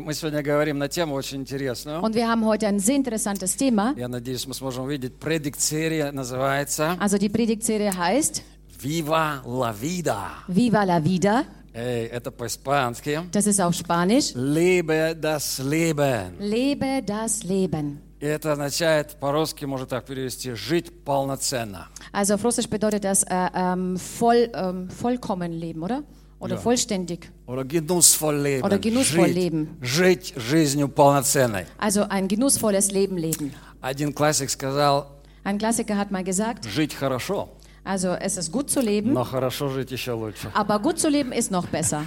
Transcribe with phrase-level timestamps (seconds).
[0.00, 2.00] Мы сегодня говорим на тему очень интересную.
[2.00, 3.94] Und wir haben heute ein sehr interessantes Thema.
[3.96, 5.14] Я надеюсь, мы сможем увидеть.
[5.14, 8.42] Предикт-серия называется Also die Predigtserie heißt
[8.80, 10.44] «Viva la vida».
[10.48, 11.44] Viva la Vida.
[11.72, 13.20] Эй, это по-испански.
[13.32, 14.32] Das ist auf Spanisch.
[14.34, 16.34] «Lebe das Leben».
[16.38, 18.00] Lebe das Leben.
[18.20, 21.88] И это означает, по-русски можно так перевести, «жить полноценно».
[22.12, 26.04] Also auf Russisch bedeutet das äh, ähm, voll, ähm, vollkommen leben, oder?
[26.43, 26.61] Oder Ja.
[26.61, 27.29] vollständig.
[27.47, 28.63] Oder genussvoll leben.
[28.63, 29.77] Oder genussvoll жить, leben.
[29.81, 31.65] жить жизнью полноценной.
[31.77, 33.51] Also ein genussvolles Leben leben.
[33.81, 35.07] Один классик сказал,
[35.43, 37.49] Ein Klassiker hat mal gesagt, жить хорошо,
[37.83, 40.49] also es ist gut zu leben, но хорошо жить еще лучше.
[40.53, 42.05] aber gut zu leben ist noch besser.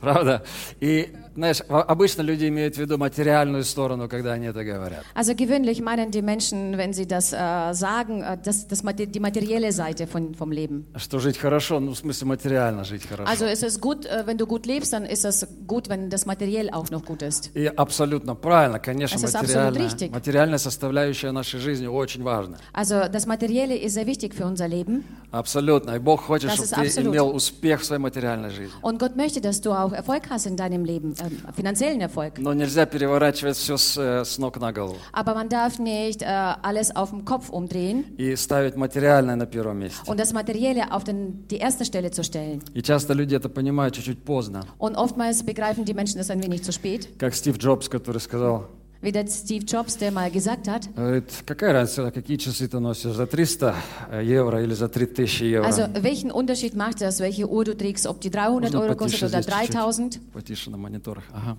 [0.00, 0.42] Правда?
[0.80, 5.03] И, знаешь, обычно люди имеют в виду материальную сторону, когда они это говорят.
[5.13, 9.71] Also gewöhnlich meinen die Menschen, wenn sie das äh, sagen, äh, das, das, die materielle
[9.71, 10.85] Seite von, vom Leben.
[10.95, 13.29] Что жить хорошо, ну, в смысле материально жить хорошо.
[13.29, 16.25] Also ist es gut, äh, wenn du gut lebst, dann ist es gut, wenn das
[16.25, 17.51] materiell auch noch gut ist.
[17.53, 22.57] И абсолютно правильно, конечно, ist материальная, материальная составляющая нашей жизни очень важна.
[22.73, 25.03] Also das Materielle ist sehr wichtig für unser Leben.
[25.31, 25.95] Абсолютно.
[25.95, 27.09] И Бог хочет, Das чтобы ist ты absolut.
[27.09, 28.71] имел успех в своей материальной жизни.
[28.81, 31.24] Und Gott möchte, dass du auch Erfolg hast in deinem Leben, äh,
[31.56, 32.38] finanziellen Erfolg.
[32.38, 36.26] Но нельзя переворачивать все с, э, с ног на голову Aber man darf nicht äh,
[36.26, 40.10] alles auf den Kopf umdrehen и ставить материальное на первом месте.
[40.10, 42.62] und das Materielle auf den, die erste Stelle zu stellen.
[42.74, 44.64] И часто люди это понимают чуть-чуть поздно.
[44.78, 47.08] Und oftmals begreifen die Menschen das ein wenig zu spät.
[47.18, 48.68] Как Стив Джобс, который сказал,
[49.04, 53.14] Wie der Steve Jobs, der mal gesagt hat, говорит, какая разница, какие часы ты носишь,
[53.14, 53.74] за 300
[54.22, 55.66] евро или за 3000 евро?
[55.66, 59.20] also welchen Unterschied macht das, welche Uhr du trägst, ob die 300 Можно Euro kostet
[59.20, 59.70] потише oder здесь чуть-чуть?
[59.70, 60.20] 3000?
[60.34, 61.24] Потише на мониторах.
[61.32, 61.56] Ага.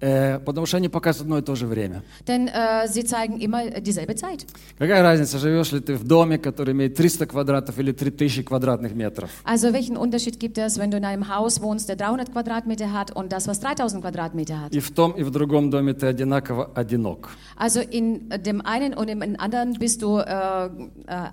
[0.00, 2.02] Э, потому что они показывают одно и то же время.
[2.26, 4.46] Denn äh, sie zeigen immer dieselbe Zeit.
[4.78, 9.30] Какая разница, живешь ли ты в доме, который имеет 300 квадратов или 3000 квадратных метров?
[9.44, 13.10] Also welchen Unterschied gibt es, wenn du in einem Haus wohnst, der 300 Quadratmeter hat
[13.10, 14.72] und das, was 3000 Quadratmeter hat?
[14.72, 17.30] И в том, и в другом доме ты одинаково одинок.
[17.56, 20.70] Also in dem einen und im anderen bist du äh, äh,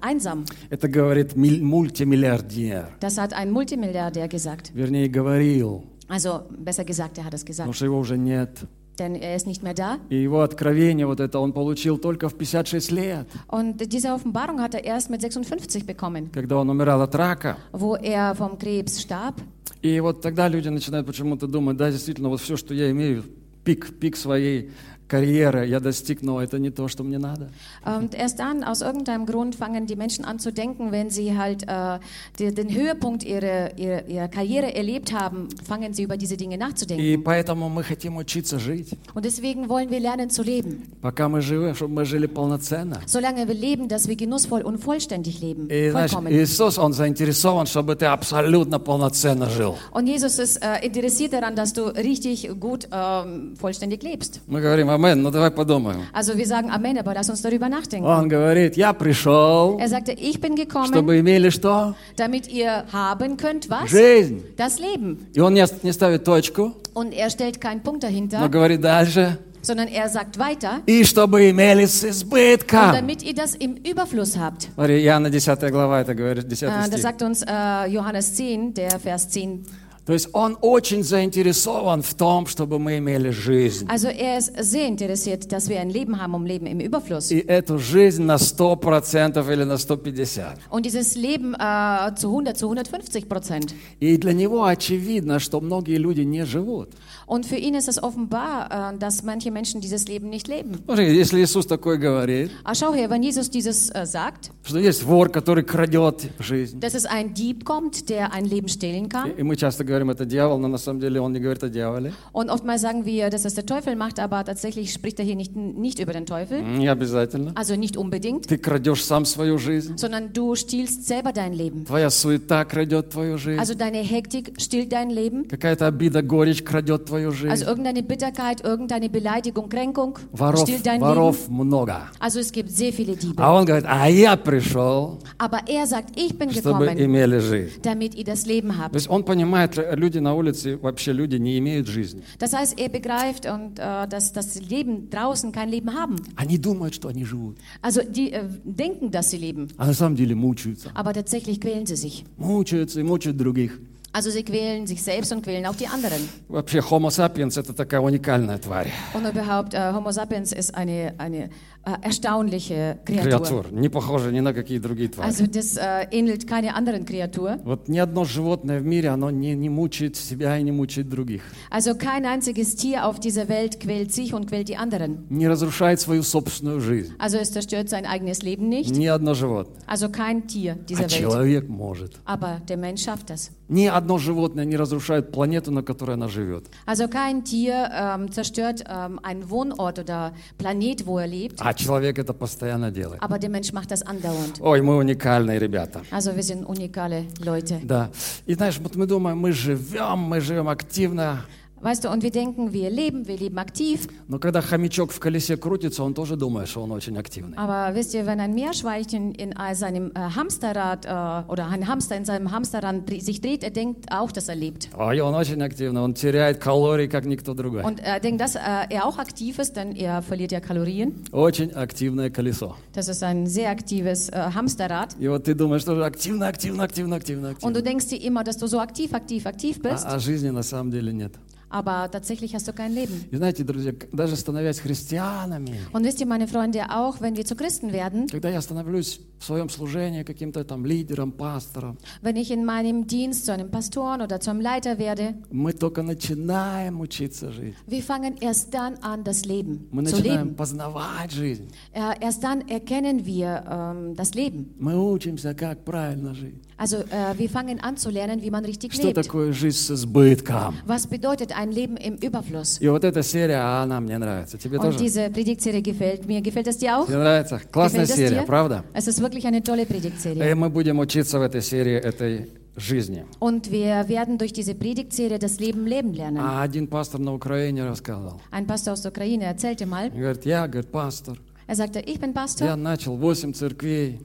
[0.02, 0.46] einsam.
[0.72, 2.90] Это говорит мультимиллиардер.
[3.00, 4.72] Das hat ein Multimilliardär gesagt.
[4.74, 7.76] Вернее, говорил, Also besser gesagt, er hat es потому gesagt.
[7.76, 8.50] что его уже нет.
[8.98, 9.98] Denn er ist nicht mehr da.
[10.10, 14.74] И его откровение вот это он получил только в 56 лет, Und diese Offenbarung hat
[14.74, 17.58] er erst mit 56 bekommen, когда он умирал от рака.
[17.74, 19.36] wo er vom Krebs starb.
[19.82, 23.24] И вот тогда люди начинают почему-то думать, да, действительно, вот все, что я имею,
[23.66, 24.72] пик, пик своей
[25.11, 27.51] карьеры я достиг, но это не то, что мне надо.
[27.85, 31.65] Und erst dann, aus irgendeinem Grund, fangen die Menschen an zu denken, wenn sie halt
[31.67, 31.99] äh,
[32.39, 37.05] die, den Höhepunkt ihrer, ihrer, ihrer Karriere erlebt haben, fangen sie über diese Dinge nachzudenken.
[37.05, 38.97] И поэтому мы хотим учиться жить.
[39.15, 40.89] Und deswegen wollen wir lernen zu leben.
[41.03, 43.01] Пока мы живы, чтобы мы жили полноценно.
[43.07, 45.69] Solange wir leben, dass wir genussvoll und vollständig leben.
[45.69, 46.33] И знаешь, Vollkommen.
[46.33, 49.75] Иисус, Он заинтересован, чтобы ты абсолютно полноценно жил.
[49.93, 54.41] Und Jesus ist äh, interessiert daran, dass du richtig gut ähm, vollständig lebst.
[54.47, 56.02] Мы говорим, амен, ну давай подумаем.
[56.14, 58.06] Also wir sagen Amen, aber lass uns darüber nachdenken.
[58.08, 61.96] Он говорит, я пришел, Er sagte, ich bin gekommen, чтобы имели что?
[62.18, 63.90] damit ihr haben könnt, was?
[63.90, 64.42] Жизнь.
[64.58, 65.28] Das Leben.
[65.34, 69.38] И он не, не ставит точку, Und er stellt keinen Punkt но dahinter, говорит дальше.
[69.62, 72.92] sondern er sagt weiter, И чтобы имели с und избытком.
[72.94, 74.70] damit ihr das im Überfluss habt.
[74.76, 77.02] Смотри, Иоанна 10 глава, это говорит 10 Äh, das стих.
[77.02, 79.66] sagt uns äh, Johannes 10, der Vers 10.
[80.06, 83.88] То есть он очень заинтересован в том, чтобы мы имели жизнь.
[83.88, 87.32] Also er ist sehr interessiert, dass wir ein Leben haben, um Leben im Überfluss.
[87.32, 90.58] И эту жизнь на 100% или на 150%.
[90.70, 93.74] Und dieses Leben äh, zu 100, zu 150 Prozent.
[94.00, 96.90] И для него очевидно, что многие люди не живут.
[97.28, 100.84] Und für ihn ist es offenbar, äh, dass manche Menschen dieses Leben nicht leben.
[100.88, 105.30] Если Иисус такой говорит, Ah, schau her, wenn Jesus dieses äh, sagt, что есть вор,
[105.30, 106.80] который крадет жизнь.
[106.80, 109.32] dass es ein Dieb kommt, der ein Leben stehlen kann.
[109.36, 112.13] И мы часто говорим, это дьявол, но на самом деле он не говорит о дьяволе.
[112.33, 115.55] Und oftmals sagen wir, dass das der Teufel macht, aber tatsächlich spricht er hier nicht,
[115.57, 116.63] nicht über den Teufel.
[116.63, 117.53] Не обязательно.
[117.55, 119.97] Also nicht unbedingt, Ты крадешь сам свою жизнь.
[119.97, 121.85] sondern du stiehlst selber dein Leben.
[121.87, 123.59] Твоя суета крадет твою жизнь.
[123.61, 125.49] Also deine Hektik stiehlt dein Leben.
[125.49, 127.51] Какая-то обида, горечь крадет твою жизнь.
[127.51, 131.03] Also irgendeine Bitterkeit, irgendeine Beleidigung, Kränkung Воров, stiehlt dein Leben.
[131.09, 131.97] воров много.
[132.19, 133.43] Also es gibt sehr viele Diebe.
[133.43, 137.81] А он говорит, а я пришел, Aber er sagt, ich bin чтобы gekommen, имели жизнь.
[137.83, 138.95] damit ihr das Leben То habt.
[138.95, 142.24] есть он понимает, люди на улице, вообще люди не имеют жизни.
[142.40, 146.16] Das heißt, er begreift, und, äh, dass das Leben draußen kein Leben haben.
[146.36, 150.16] Они думают, что они живут, Also die äh, denken, dass sie leben, а на самом
[150.16, 150.90] деле мучаются.
[150.96, 152.24] aber tatsächlich quälen sie sich.
[152.38, 153.80] Мучаются и мучают других.
[154.15, 156.29] Also sie quälen sich selbst und quälen auch die anderen.
[156.49, 158.89] Вообще, Homo sapiens – это такая уникальная тварь.
[159.15, 161.45] Und überhaupt, äh, Homo sapiens ist eine, eine
[161.85, 163.23] äh, erstaunliche Kreatur.
[163.23, 163.73] Креатур.
[163.73, 165.29] Не похожа ни на какие другие твари.
[165.29, 167.61] Also das äh, ähnelt keiner anderen Kreatur.
[167.65, 171.43] Вот ни одно животное в мире, оно не, не мучает себя и не мучает других.
[171.71, 175.25] Also kein einziges Tier auf dieser Welt quält sich und quält die anderen.
[175.31, 177.15] Не разрушает свою собственную жизнь.
[177.19, 178.91] Also es zerstört sein eigenes Leben nicht.
[178.91, 179.81] Ни одно животное.
[179.87, 181.11] Also kein Tier А dieser Welt.
[181.13, 182.19] человек может.
[182.25, 183.53] Aber der Mensch schafft das.
[183.69, 186.66] Ни одно животное не разрушает планету, на которой она живет.
[186.86, 191.60] Also kein Tier ähm, zerstört ähm, einen Wohnort oder Planet, wo er lebt.
[191.60, 193.22] А человек это постоянно делает.
[193.22, 194.60] Aber der Mensch macht das andauernd.
[194.62, 196.02] Ой, мы уникальные ребята.
[196.12, 197.80] Also wir sind unikale Leute.
[197.84, 198.10] Да.
[198.46, 201.46] И знаешь, вот мы думаем, мы живем, мы живем активно.
[201.85, 204.07] Weißt du, und wir denken, wir leben, wir leben aktiv.
[204.29, 207.57] Но когда хомячок в колесе крутится, он тоже думает, что он очень активный.
[207.57, 212.17] Aber wisst ihr, wenn ein Meerschweinchen in äh, seinem äh, Hamsterrad äh, oder ein Hamster
[212.19, 214.91] in seinem Hamsterrad dre- sich dreht, er denkt auch, dass er lebt.
[214.95, 217.83] Ой, он очень активный, он теряет калории, как никто другой.
[217.83, 218.61] Und er denkt, dass äh,
[218.91, 221.15] er auch aktiv ist, denn er verliert ja Kalorien.
[221.33, 222.77] Очень активное колесо.
[222.93, 225.17] Das ist ein sehr aktives äh, Hamsterrad.
[225.19, 227.73] И вот ты думаешь, что же активно, активно, активно, активно, Und активно.
[227.73, 230.63] du denkst dir immer, dass du so aktiv, aktiv, aktiv bist, А, а жизни на
[230.63, 231.33] самом деле нет.
[231.75, 233.27] aber tatsächlich hast du kein Leben.
[233.31, 237.45] И знаете, друзья, к- даже становясь христианами, Und wisst ihr, meine Freunde, auch wenn wir
[237.45, 242.51] zu Christen werden, когда я становлюсь в своем служении каким-то там лидером, пастором, wenn ich
[242.51, 247.75] in meinem Dienst zu einem Pastoren oder zum Leiter werde, мы только начинаем учиться жить.
[247.87, 250.57] wir fangen erst dann an, das Leben Мы zu начинаем leben.
[250.57, 251.69] познавать жизнь.
[251.93, 254.75] Äh, erst dann erkennen wir ähm, das Leben.
[254.79, 256.57] Мы учимся, как правильно жить.
[256.77, 259.15] Also äh, wir fangen an zu lernen, wie man richtig Что lebt.
[259.23, 260.75] такое жизнь с избытком.
[260.87, 262.80] Was bedeutet ein Leben im Überfluss?
[262.80, 264.58] И вот эта серия, она мне нравится.
[264.58, 265.00] Тебе Und тоже?
[265.00, 266.42] diese Predigtserie gefällt mir.
[266.42, 267.06] Gefällt es dir auch?
[267.08, 267.60] Тебе нравится?
[267.72, 268.46] Классная Gefällt es серия, dir?
[268.46, 268.84] правда?
[268.94, 270.56] Es ist wirklich eine tolle И Predigtserie.
[270.56, 273.26] мы будем учиться в этой серии этой жизни.
[273.40, 276.40] Und wir werden durch diese Predigtserie das Leben leben lernen.
[276.40, 278.40] А один пастор на Украине рассказал.
[278.52, 282.34] Ein Pastor aus der Ukraine erzählte mal, говорит, я, говорит, пастор, er sagte, ich bin
[282.34, 282.76] я Pastor.
[282.76, 284.20] начал 8 церквей.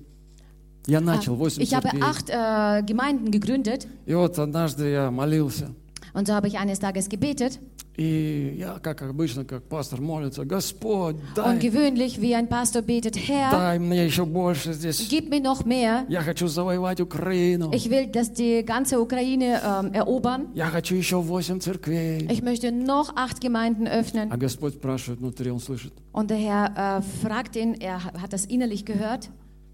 [0.87, 2.03] Я начал 8 Ich habe церквей.
[2.03, 5.69] acht äh, Gemeinden gegründet И вот однажды я молился.
[6.14, 7.60] und so habe ich eines Tages gebetet.
[7.98, 13.16] И я, как обычно, как пастор молится, Господь, Und дай, gewöhnlich, wie ein Pastor betet,
[13.16, 15.08] Herr, дай мне еще больше здесь.
[15.10, 16.06] gib mir noch mehr.
[16.10, 17.72] Я хочу завоевать Украину.
[17.74, 20.48] Ich will, dass die ganze Ukraine ähm, erobern.
[20.54, 22.28] Я хочу еще 8 церквей.
[22.30, 24.30] Ich möchte noch acht Gemeinden öffnen.
[24.30, 28.46] А Господь спрашивает внутри, Он слышит, Und der Herr äh, fragt ihn, er hat das
[28.46, 29.30] innerlich gehört,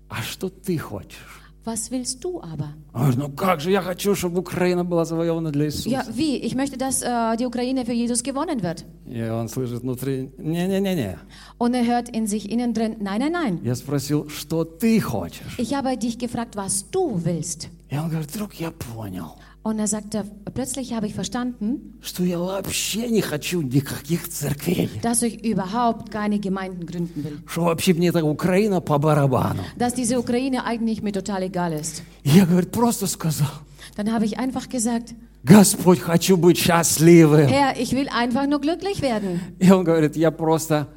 [0.10, 1.42] а что ты хочешь?
[1.66, 2.74] was willst du aber?
[2.94, 5.90] Он говорит, ну как же, я хочу, чтобы Украина была завоевана для Иисуса.
[5.90, 6.38] Ja, wie?
[6.38, 8.84] Ich möchte, dass äh, die Ukraine für Jesus gewonnen wird.
[9.06, 11.18] И он слышит внутри, не-не-не-не.
[11.58, 13.60] Und er hört in sich innen drin, nein, nein, nein.
[13.64, 15.60] Я спросил, что ты хочешь?
[15.60, 17.70] Ich habe dich gefragt, was du willst.
[17.90, 19.36] И он говорит, вдруг я понял,
[19.66, 20.24] Und er sagte,
[20.56, 24.90] plötzlich habe ich verstanden, что я вообще не хочу никаких церквей.
[25.04, 27.40] dass ich überhaupt keine Gemeinden gründen will.
[27.46, 29.62] Что вообще мне эта Украина по барабану.
[29.78, 32.02] Dass diese Ukraine eigentlich mir total egal ist.
[32.24, 33.52] И я, говорит, просто сказал,
[33.96, 37.48] Dann habe ich einfach gesagt, Господь, хочу быть счастливым.
[37.48, 39.42] Herr, ich will einfach nur glücklich werden.
[39.60, 40.88] И он говорит, я просто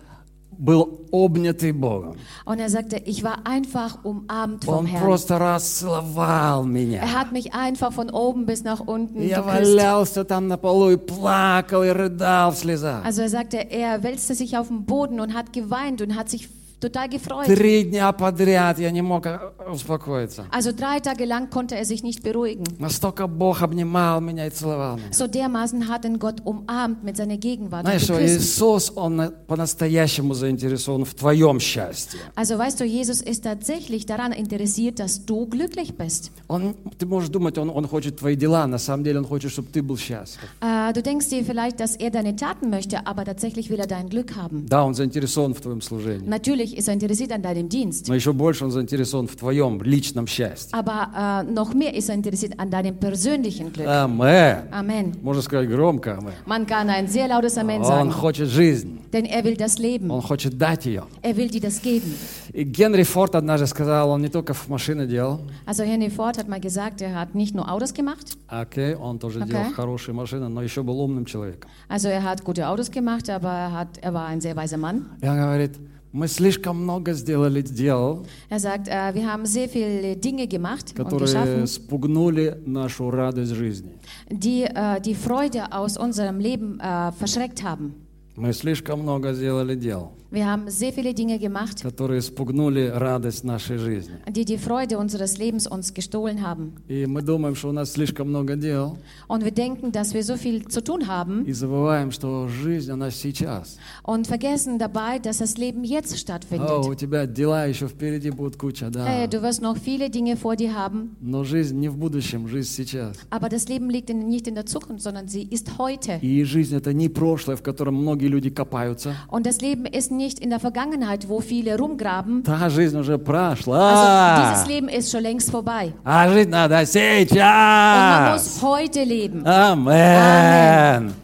[0.58, 2.16] был обнятый Богом.
[2.44, 5.02] Und er sagte, ich war einfach umarmt vom Он Herrn.
[5.02, 7.00] просто расцеловал меня.
[7.00, 9.46] Er hat mich einfach von oben bis nach unten Я geküsst.
[9.76, 13.04] валялся там на полу и плакал, и рыдал в слезах.
[13.04, 16.48] Also er sagte, er wälzte sich auf den Boden und hat geweint und hat sich
[16.80, 17.46] total gefreut.
[17.46, 19.38] Три дня подряд я не мог э,
[19.72, 20.44] успокоиться.
[20.50, 22.64] Also drei Tage lang konnte er sich nicht beruhigen.
[22.78, 25.10] Настолько Бог обнимал меня и целовал меня.
[25.10, 28.38] So dermaßen hat ihn Gott umarmt mit seiner Gegenwart und Знаешь, что geküsst.
[28.58, 32.20] Иисус, Он на- по-настоящему заинтересован в твоем счастье.
[32.36, 36.32] Also weißt du, Jesus ist tatsächlich daran interessiert, dass du glücklich bist.
[36.48, 39.68] Он, ты можешь думать, он, он хочет твои дела, на самом деле Он хочет, чтобы
[39.72, 40.50] ты был счастлив.
[40.60, 44.10] Äh, du denkst dir vielleicht, dass er deine Taten möchte, aber tatsächlich will er dein
[44.10, 44.66] Glück haben.
[44.68, 46.28] Да, Он заинтересован в твоем служении.
[46.28, 50.26] Natürlich ist er interessiert an deinem Dienst, Но еще больше Он заинтересован в твоем личном
[50.26, 50.70] счастье.
[50.76, 53.86] aber äh, noch mehr ist er interessiert an deinem persönlichen Glück.
[53.86, 54.68] Амен.
[54.70, 55.12] Amen.
[55.22, 56.32] Можно сказать громко Амен.
[56.46, 59.00] Man kann ein sehr lautes Amen Он sagen, хочет жизнь.
[59.12, 60.10] denn er will das Leben.
[60.10, 61.04] Он хочет дать ее.
[61.22, 62.12] Er will dir das geben.
[62.52, 66.48] И Генри Форд однажды сказал, он не только в машины делал, Also Henry Ford hat
[66.48, 69.50] mal gesagt, er hat nicht nur Autos gemacht, окей, он тоже Окей.
[69.52, 71.68] делал хорошие машины, но еще был умным человеком.
[71.88, 75.06] also er hat gute Autos gemacht, aber er, hat, er war ein sehr weiser Mann.
[75.20, 75.72] И он говорит,
[76.11, 81.27] мы слишком много сделали дел, Er sagt, äh, wir haben sehr viele Dinge gemacht которые
[81.27, 83.91] geschaffen, спугнули нашу радость жизни.
[84.29, 87.93] die äh, die Freude aus unserem Leben äh, verschreckt haben.
[88.35, 90.11] Мы слишком много сделали дел.
[90.31, 94.13] Wir haben sehr viele Dinge gemacht, которые спугнули радость нашей жизни.
[94.29, 96.73] die die Freude unseres Lebens uns gestohlen haben.
[96.87, 100.37] И мы думаем, что у нас слишком много дел, Und wir denken, dass wir so
[100.37, 103.77] viel zu tun haben и забываем, что жизнь, она сейчас.
[104.03, 106.69] und vergessen dabei, dass das Leben jetzt О, stattfindet.
[106.85, 109.07] у тебя дела еще впереди будут куча, да.
[109.07, 112.69] Hey, du wirst noch viele Dinge vor dir haben, Но жизнь не в будущем, жизнь
[112.69, 113.17] сейчас.
[113.31, 116.19] aber das Leben liegt in, nicht in der Zukunft, sondern sie ist heute.
[116.21, 119.15] И жизнь это не прошлое, в котором многие люди копаются.
[119.27, 122.42] Und das Leben ist nicht in der Vergangenheit, wo viele rumgraben.
[122.44, 124.52] Та жизнь уже Also прошла.
[124.52, 125.92] dieses Leben ist schon längst vorbei.
[126.04, 128.32] А жить надо Und man сейчас.
[128.32, 129.46] muss heute leben.
[129.46, 131.14] Амен.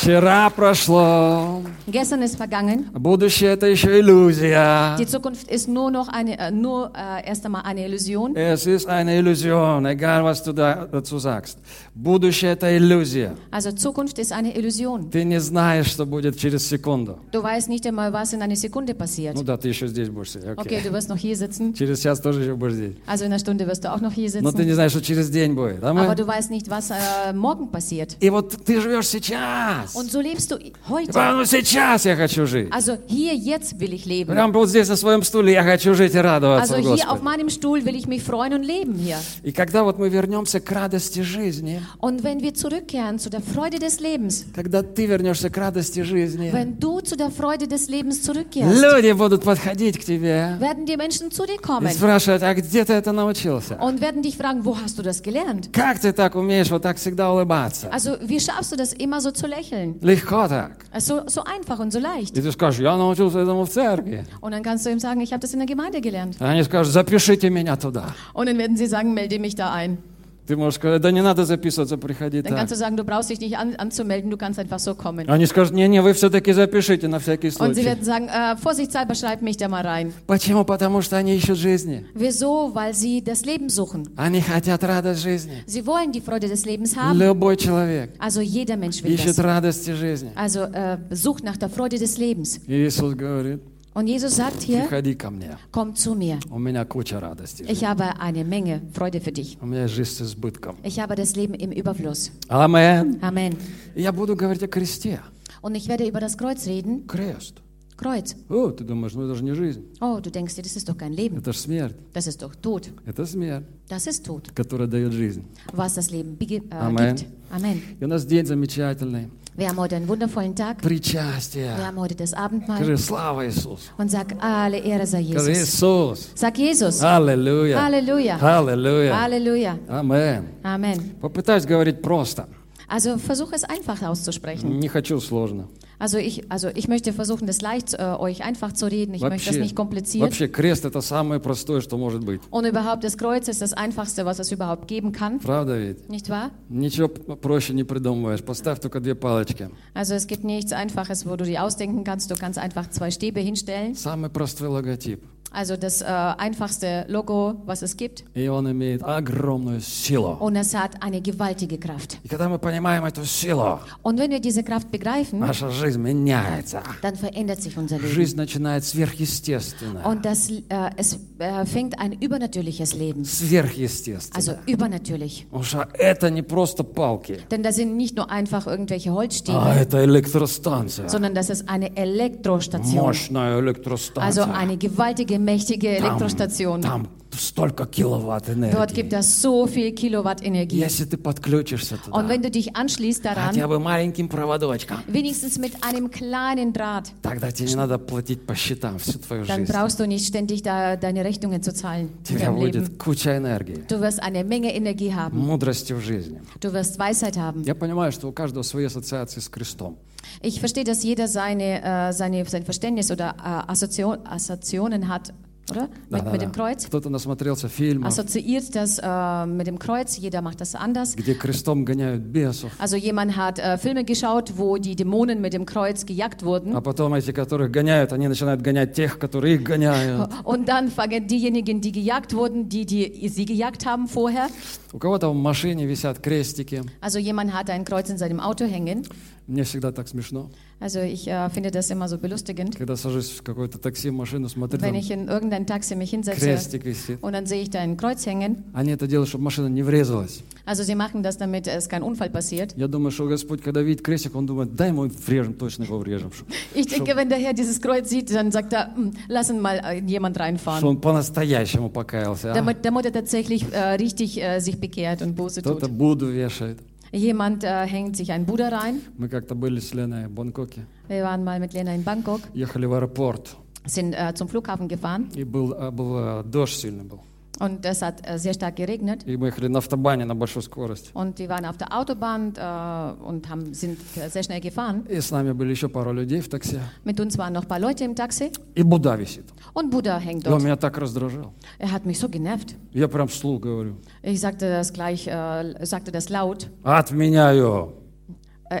[0.00, 1.62] Вчера прошло.
[1.88, 2.88] Gestern ist vergangen.
[2.92, 4.96] Будущее это еще иллюзия.
[4.96, 8.36] Die Zukunft ist nur noch eine, äh, nur äh, erst einmal eine Illusion.
[8.36, 11.58] Es ist eine Illusion, egal was du da dazu sagst.
[11.95, 13.35] Будущее это иллюзия.
[13.51, 15.11] Also Zukunft ist eine Illusion.
[15.11, 17.19] Ты не знаешь, что будет через секунду.
[17.31, 19.35] Du weißt nicht einmal, was in einer Sekunde passiert.
[19.35, 20.57] Ну да, ты еще здесь будешь сидеть.
[20.57, 20.81] Okay, окей.
[20.81, 21.75] du wirst noch hier sitzen.
[21.75, 22.95] Через час тоже еще будешь здесь.
[23.05, 24.65] Also in einer Stunde wirst du auch noch hier Но ты sitzen.
[24.65, 25.83] не знаешь, что через день будет.
[25.83, 26.15] Aber Амен.
[26.15, 28.17] du weißt nicht, was äh, morgen passiert.
[28.19, 29.93] И вот ты живешь сейчас.
[29.93, 30.57] Und so lebst du
[30.89, 31.11] heute.
[31.13, 32.69] Прямо сейчас я хочу жить.
[32.71, 34.33] Also hier, jetzt will ich leben.
[34.33, 37.23] Прямо вот здесь на своем стуле я хочу жить и радоваться Also hier auf Господе.
[37.23, 39.17] meinem Stuhl will ich mich freuen und leben hier.
[39.43, 43.78] И когда вот мы вернемся к радости жизни, Und wenn wir zurückkehren zu der Freude
[43.78, 48.22] des Lebens, когда ты вернешься к радости жизни, wenn du zu der Freude des Lebens
[48.22, 52.54] zurückkehrst, люди будут подходить к тебе werden die Menschen zu dir и kommen спрашивать, а
[52.54, 53.76] где ты это научился?
[53.80, 55.70] und werden dich fragen, wo hast du das gelernt?
[55.72, 57.88] Как ты так умеешь вот так всегда улыбаться?
[57.90, 59.98] Also wie schaffst du das immer so zu lächeln?
[60.02, 60.84] Легко так.
[60.92, 62.36] Also so einfach und so leicht.
[62.36, 64.24] И ты скажешь, я научился этому в церкви.
[64.40, 66.36] Und dann kannst du ihm sagen, ich habe das in der Gemeinde gelernt.
[66.40, 68.14] А Они скажут, запишите меня туда.
[68.34, 69.98] Und dann werden sie sagen, melde mich da ein.
[70.45, 72.57] Ты можешь сказать, да не надо записываться, приходи Dann так.
[72.57, 75.25] kannst du sagen, du brauchst dich nicht an, anzumelden, du kannst einfach so kommen.
[75.29, 77.85] Они скажут, не-не, вы все-таки запишите на всякий Und sie случай.
[77.85, 80.11] werden sagen, äh, vorsichtshalber schreib mich da mal rein.
[80.27, 80.65] Почему?
[80.65, 82.05] Потому что они ищут жизни.
[82.13, 82.71] Wieso?
[82.75, 84.07] Weil sie das Leben suchen.
[84.17, 85.63] Они хотят радость жизни.
[85.65, 87.17] Sie wollen die Freude des Lebens haben.
[87.17, 89.43] Любой человек Also jeder Mensch will ищет das.
[89.43, 90.31] радости жизни.
[90.35, 92.59] Also äh, sucht nach der Freude des Lebens.
[92.67, 93.61] И Иисус говорит,
[93.94, 95.58] Und Jesus sagt hier, приходи ко мне.
[95.72, 96.38] komm zu mir.
[96.50, 97.62] У меня куча радости.
[97.64, 97.72] жизни.
[97.72, 99.58] Ich habe eine Menge Freude für dich.
[99.60, 100.76] У меня есть жизнь с избытком.
[100.84, 102.30] Ich habe das Leben im Überfluss.
[102.48, 103.18] Амен.
[103.22, 103.56] Amen.
[103.96, 105.20] И Я буду говорить о кресте.
[105.62, 107.06] Und ich werde über das Kreuz reden.
[107.08, 107.54] Крест.
[107.96, 108.36] Kreuz.
[108.48, 109.82] О, ты думаешь, ну это же не жизнь.
[110.00, 111.38] Oh, du denkst dir, das ist doch kein Leben.
[111.38, 111.96] Это же смерть.
[112.12, 112.90] Das ist doch Tod.
[113.04, 115.42] Это смерть, Das ist Tod, которая дает жизнь.
[115.72, 117.16] was das Leben bege- äh, Amen.
[117.16, 117.26] gibt.
[117.50, 117.80] Amen.
[117.98, 119.28] И у нас день замечательный.
[119.56, 120.78] Wir haben heute einen wundervollen Tag.
[120.78, 121.76] Причастие.
[121.76, 122.76] Wir haben heute das Abendmahl.
[122.76, 123.90] Скажи, слава Иисус.
[123.98, 125.74] Und sag, alle Ehre sei Скажи, Jesus.
[125.74, 126.30] Иисус.
[126.36, 127.02] Sag Jesus.
[127.02, 127.82] Аллилуйя.
[127.82, 128.36] Halleluja.
[128.40, 129.20] Аллилуйя.
[129.20, 129.78] Halleluja.
[129.88, 130.44] Амен.
[130.62, 131.16] Amen.
[131.20, 132.46] Попытаюсь говорить просто.
[132.86, 134.78] Also versuche es einfach auszusprechen.
[134.78, 135.68] Не хочу сложно.
[136.02, 139.14] Also ich, also ich möchte versuchen, das leicht äh, euch einfach zu reden.
[139.14, 140.22] Ich möchte das Вообще, nicht kompliziert.
[140.24, 142.40] вообще крест это самое простое, что может быть.
[142.50, 145.38] Und überhaupt, das Kreuz ist das Einfachste, was es überhaupt geben kann.
[145.40, 146.08] Правда ведь?
[146.08, 146.50] Nicht wahr?
[146.68, 148.42] Ничего п- проще не придумываешь.
[148.44, 149.70] Поставь только две палочки.
[149.94, 152.30] Also es gibt nichts Einfaches, wo du dir ausdenken kannst.
[152.30, 153.94] Du kannst einfach zwei Stäbe hinstellen.
[153.94, 155.22] Самый простой логотип.
[155.52, 158.22] Also das äh, einfachste Logo, was es gibt.
[158.34, 160.36] И он имеет огромную силу.
[160.40, 162.18] Und es hat eine gewaltige Kraft.
[162.22, 166.82] И когда мы понимаем эту силу, Und wenn wir diese Kraft begreifen, наша жизнь меняется.
[167.00, 168.12] dann verändert sich unser Leben.
[168.12, 170.02] Жизнь начинает сверхъестественно.
[170.04, 173.24] Und das, äh, es äh, fängt ein übernatürliches Leben.
[173.24, 174.36] Сверхъестественно.
[174.36, 175.46] Also übernatürlich.
[175.50, 179.58] Потому что это не просто палки, Denn das sind nicht nur einfach irgendwelche а Holzstäbe,
[179.74, 181.08] это электростанция.
[181.08, 183.02] sondern das ist eine Elektrostation.
[183.02, 184.22] Мощная электростанция.
[184.24, 186.81] Also eine gewaltige, mächtige Elektrostation.
[186.81, 188.74] Tam, tam, столько киловатт энергии.
[188.74, 190.78] Dort gibt es so viel Kilowatt Energie.
[190.78, 195.56] Если ты подключишься Und туда, wenn du dich anschließt хотя daran, бы маленьким проводочком, wenigstens
[195.58, 199.72] mit einem kleinen Draht, тогда тебе не надо платить по счетам всю твою dann жизнь.
[199.72, 202.80] brauchst du nicht ständig da deine Rechnungen zu zahlen У in тебя deinem Leben.
[202.86, 205.36] будет куча энергии, Du wirst eine Menge Energie haben.
[205.38, 206.40] мудрости в жизни.
[206.60, 207.62] Du wirst Weisheit haben.
[207.64, 209.96] Я понимаю, что у каждого свои ассоциации с крестом.
[210.42, 215.32] Ich verstehe, dass jeder seine, äh, seine, sein Verständnis oder äh, Assoziation, Assoziationen hat,
[215.72, 215.90] oder?
[216.08, 216.86] Mit, mit dem Kreuz.
[216.86, 220.16] Кто-то насмотрелся фильмов, Assoziiert das äh, mit dem Kreuz.
[220.16, 221.14] Jeder macht das anders.
[221.14, 225.66] где крестом гоняют бесов, Also jemand hat äh, Filme geschaut, wo die Dämonen mit dem
[225.66, 226.74] Kreuz gejagt wurden.
[226.74, 230.30] а потом эти, которых гоняют, они начинают гонять тех, которые их гоняют.
[230.44, 234.48] Und dann fangen diejenigen, die gejagt wurden, die, die sie gejagt haben vorher.
[234.94, 239.02] У кого-то в машине висят крестики, Also jemand hat ein Kreuz in seinem Auto hängen.
[239.46, 240.50] Мне всегда так смешно,
[240.80, 244.48] Also ich äh, finde das immer so belustigend, когда сажусь в какое-то такси, в машину,
[244.48, 247.18] смотрю, wenn там ich in irgendein Taxi mich hinsetze крестик висит.
[247.22, 248.64] und dann sehe ich da ein Kreuz hängen.
[248.74, 250.42] Они это делают, чтобы машина не врезалась.
[250.66, 252.74] Also sie machen das, damit es kein Unfall passiert.
[252.76, 256.30] Я думаю, что Господь, когда видит крестик, Он думает, дай ему врежем, точно его врежем.
[256.30, 259.60] Что, Ich denke, wenn der Herr dieses Kreuz sieht, dann sagt er, "Hm, lass ihn
[259.60, 260.84] mal äh, jemand что reinfahren.
[260.86, 262.52] он по-настоящему покаялся.
[262.52, 262.54] а?
[262.54, 265.96] Damit, damit er tatsächlich äh, richtig äh, sich bekehrt und Buße Кто-то tut.
[265.98, 266.78] Буду вешает.
[267.12, 269.00] Jemand äh, hängt sich einen Buddha rein.
[269.16, 272.86] Мы как-то были с Леной в Бангкоке, Wir waren mal mit Lena in Bangkok, ехали
[272.86, 277.20] в аэропорт, sind äh, zum Flughafen gefahren и был, а, был а, дождь сильный был.
[277.62, 279.24] und es hat äh, sehr stark geregnet.
[279.26, 281.10] И мы ехали на автобане на большой скорости.
[281.14, 285.04] Und wir waren auf der Autobahn äh, und haben, sind äh, sehr schnell gefahren.
[285.08, 286.78] И с нами были еще пару людей в такси.
[287.04, 289.44] Mit uns waren noch ein paar Leute im Taxi И Будда висит.
[289.74, 290.62] und Buddha hängt И он dort.
[290.62, 291.52] меня так раздражал.
[291.80, 292.76] Er hat mich so genervt.
[292.92, 293.96] Я прям вслух говорю.
[294.22, 296.68] Ich sagte das gleich, äh, sagte das laut.
[296.84, 297.92] Отменяю.
[297.92, 298.01] Äh,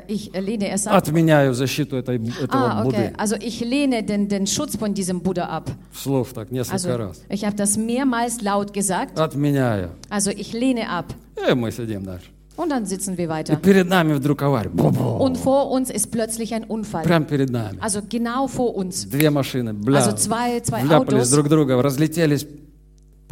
[0.07, 0.95] Ich äh, lehne es ab.
[0.95, 2.85] Отменяю защиту этой, этого Ah, okay.
[2.85, 3.13] Будды.
[3.17, 5.69] Also ich lehne den, den Schutz von diesem Buddha ab.
[5.91, 7.21] Вслух так, несколько Also раз.
[7.29, 9.19] ich habe das mehrmals laut gesagt.
[9.19, 9.89] Отменяю.
[10.09, 11.13] Also ich lehne ab.
[11.49, 12.27] И мы сидим дальше.
[12.55, 13.55] Und dann sitzen wir И weiter.
[13.55, 14.69] перед нами вдруг авария.
[14.69, 15.17] Бу-бу.
[15.17, 17.03] Und vor uns ist plötzlich ein Unfall.
[17.03, 17.79] Прям перед нами.
[17.81, 19.05] Also genau vor uns.
[19.09, 21.31] Две машины, бля, Also zwei, zwei вляпались Autos.
[21.31, 22.45] друг друга, разлетелись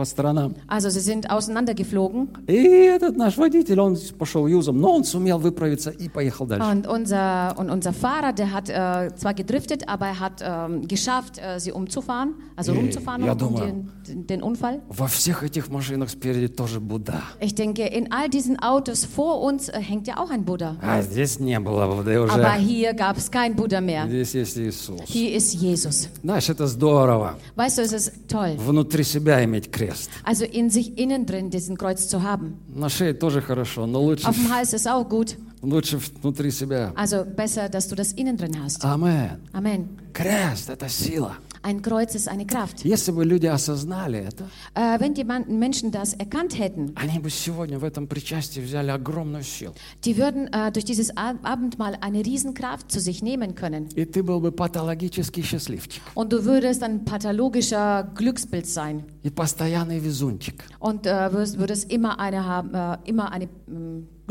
[0.00, 0.54] по сторонам.
[0.68, 2.28] Also sie sind auseinandergeflogen.
[2.46, 6.66] И этот наш водитель, он пошел юзом, но он сумел выправиться и поехал дальше.
[6.70, 11.38] Und unser, und unser Fahrer, der hat äh, zwar gedriftet, aber er hat ähm, geschafft,
[11.38, 13.66] äh, sie umzufahren, also Ey, rumzufahren ja, um думаю.
[13.66, 14.82] den, den, den Unfall.
[14.90, 17.22] Во всех этих машинах спереди тоже Будда.
[17.40, 20.76] Ich denke, in all diesen Autos vor uns äh, hängt ja auch ein Buddha.
[20.82, 22.52] А здесь не было Будды Aber уже.
[22.58, 24.06] hier gab es kein Buddha mehr.
[24.06, 25.00] Здесь есть Иисус.
[25.06, 26.10] Hier ist Jesus.
[26.22, 27.38] Знаешь, это здорово.
[27.56, 28.58] Weißt du, es ist toll.
[28.58, 29.86] Внутри себя иметь крест.
[30.24, 32.54] Also in sich innen drin diesen Kreuz zu haben.
[32.74, 35.36] На шее тоже хорошо, но лучше, Auf dem Hals ist auch gut.
[35.62, 36.92] лучше внутри себя.
[36.94, 38.84] Also besser, dass du das innen drin hast.
[38.84, 39.40] Амен.
[39.52, 39.88] Amen.
[40.12, 41.36] Крест – это сила.
[41.62, 42.84] Ein Kreuz ist eine Kraft.
[42.84, 47.28] Если бы люди осознали это, Äh, wenn die Man- Menschen das erkannt hätten, они бы
[47.30, 49.74] сегодня в этом причастии взяли огромную силу.
[50.04, 53.88] die würden äh, durch dieses Ab- Abendmahl eine Riesenkraft zu sich nehmen können.
[53.96, 56.02] И ты был бы патологический счастливчик.
[56.14, 59.04] Und du würdest ein pathologischer Glücksbild sein.
[59.24, 60.62] И постоянный везунчик.
[60.78, 63.48] Und äh, würdest, würdest immer eine, haben, äh, immer eine